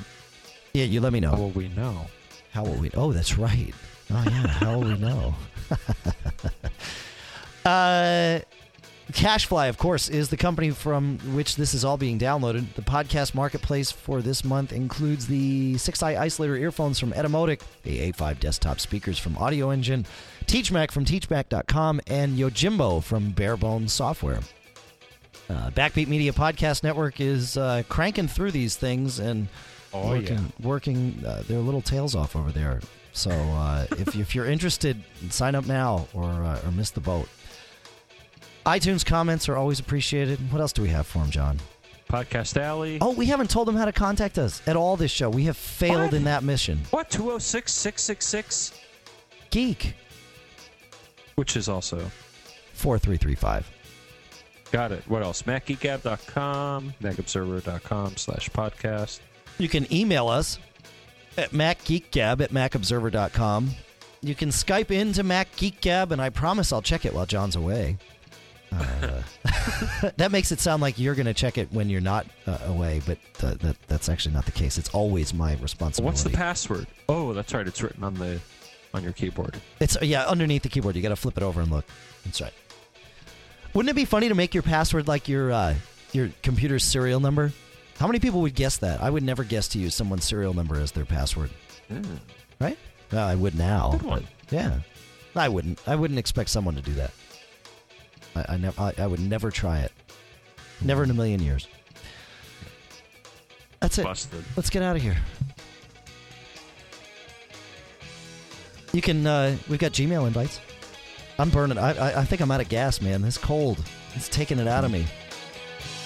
[0.72, 1.30] yeah, you let me know.
[1.30, 2.06] how will we know?
[2.52, 2.90] How will we?
[2.94, 3.74] Oh, that's right.
[4.10, 4.46] Oh yeah.
[4.46, 5.34] How will we know?
[7.64, 8.40] uh,
[9.12, 12.72] CacheFly, of course, is the company from which this is all being downloaded.
[12.74, 18.40] The podcast marketplace for this month includes the 6i isolator earphones from Etymotic, the A5
[18.40, 20.06] desktop speakers from Audioengine,
[20.46, 24.40] TeachMac from TeachMac.com, and Yojimbo from Bare Bones Software.
[25.50, 29.48] Uh, Backbeat Media Podcast Network is uh, cranking through these things and
[29.96, 32.80] Oh, working, working uh, their little tails off over there.
[33.12, 35.00] So uh, if, if you're interested,
[35.30, 37.28] sign up now or, uh, or miss the boat.
[38.66, 40.38] iTunes comments are always appreciated.
[40.52, 41.58] What else do we have for them, John?
[42.08, 42.98] Podcast Alley.
[43.00, 45.28] Oh, we haven't told them how to contact us at all this show.
[45.30, 46.14] We have failed What?
[46.14, 46.80] in that mission.
[46.90, 47.10] What?
[47.10, 48.80] 206 666?
[49.50, 49.94] Geek
[51.36, 52.10] Which is also.
[52.74, 53.70] 4335.
[54.72, 55.04] Got it.
[55.08, 55.42] What else?
[55.42, 59.20] MacGeekGab.com, MacObserver.com slash podcast.
[59.58, 60.58] You can email us
[61.38, 63.70] at macgeekgab at macobserver.com.
[64.22, 67.98] You can Skype into macgeekgab, and I promise I'll check it while John's away.
[68.74, 72.58] Uh, that makes it sound like you're going to check it when you're not uh,
[72.66, 74.78] away, but uh, that, that's actually not the case.
[74.78, 76.04] It's always my responsibility.
[76.12, 76.86] What's the password?
[77.08, 77.66] Oh, that's right.
[77.66, 78.40] It's written on the
[78.92, 79.60] on your keyboard.
[79.80, 80.96] It's yeah, underneath the keyboard.
[80.96, 81.84] You got to flip it over and look.
[82.24, 82.52] That's right.
[83.74, 85.74] Wouldn't it be funny to make your password like your uh,
[86.12, 87.52] your computer's serial number?
[87.98, 89.02] How many people would guess that?
[89.02, 91.50] I would never guess to use someone's serial number as their password.
[92.60, 92.78] Right?
[93.12, 93.90] Well, I would now.
[93.92, 94.26] Good one.
[94.50, 94.78] yeah,
[95.34, 95.80] I wouldn't.
[95.86, 97.10] I wouldn't expect someone to do that.
[98.34, 98.80] I, I never.
[98.80, 99.92] I, I would never try it.
[100.80, 101.68] Never in a million years.
[103.80, 104.04] That's it.
[104.04, 104.44] Busted.
[104.56, 105.16] Let's get out of here.
[108.92, 109.26] You can.
[109.26, 110.60] Uh, we've got Gmail invites.
[111.38, 111.78] I'm burning.
[111.78, 112.20] I, I.
[112.20, 113.22] I think I'm out of gas, man.
[113.22, 113.78] This cold.
[114.14, 115.06] It's taking it out of me.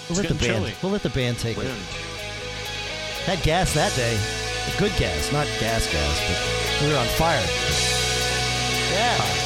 [0.09, 0.65] We'll It's let the band.
[0.65, 0.73] chilly.
[0.83, 1.69] We'll let the band take Wind.
[1.69, 1.77] it.
[3.27, 4.19] Had gas that day.
[4.79, 7.41] Good gas, not gas gas, but we were on fire.
[8.93, 9.17] Yeah.
[9.17, 9.38] Yeah.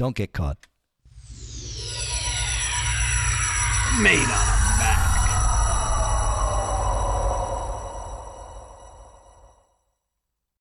[0.00, 0.56] Don't get caught.
[4.00, 4.59] Made up.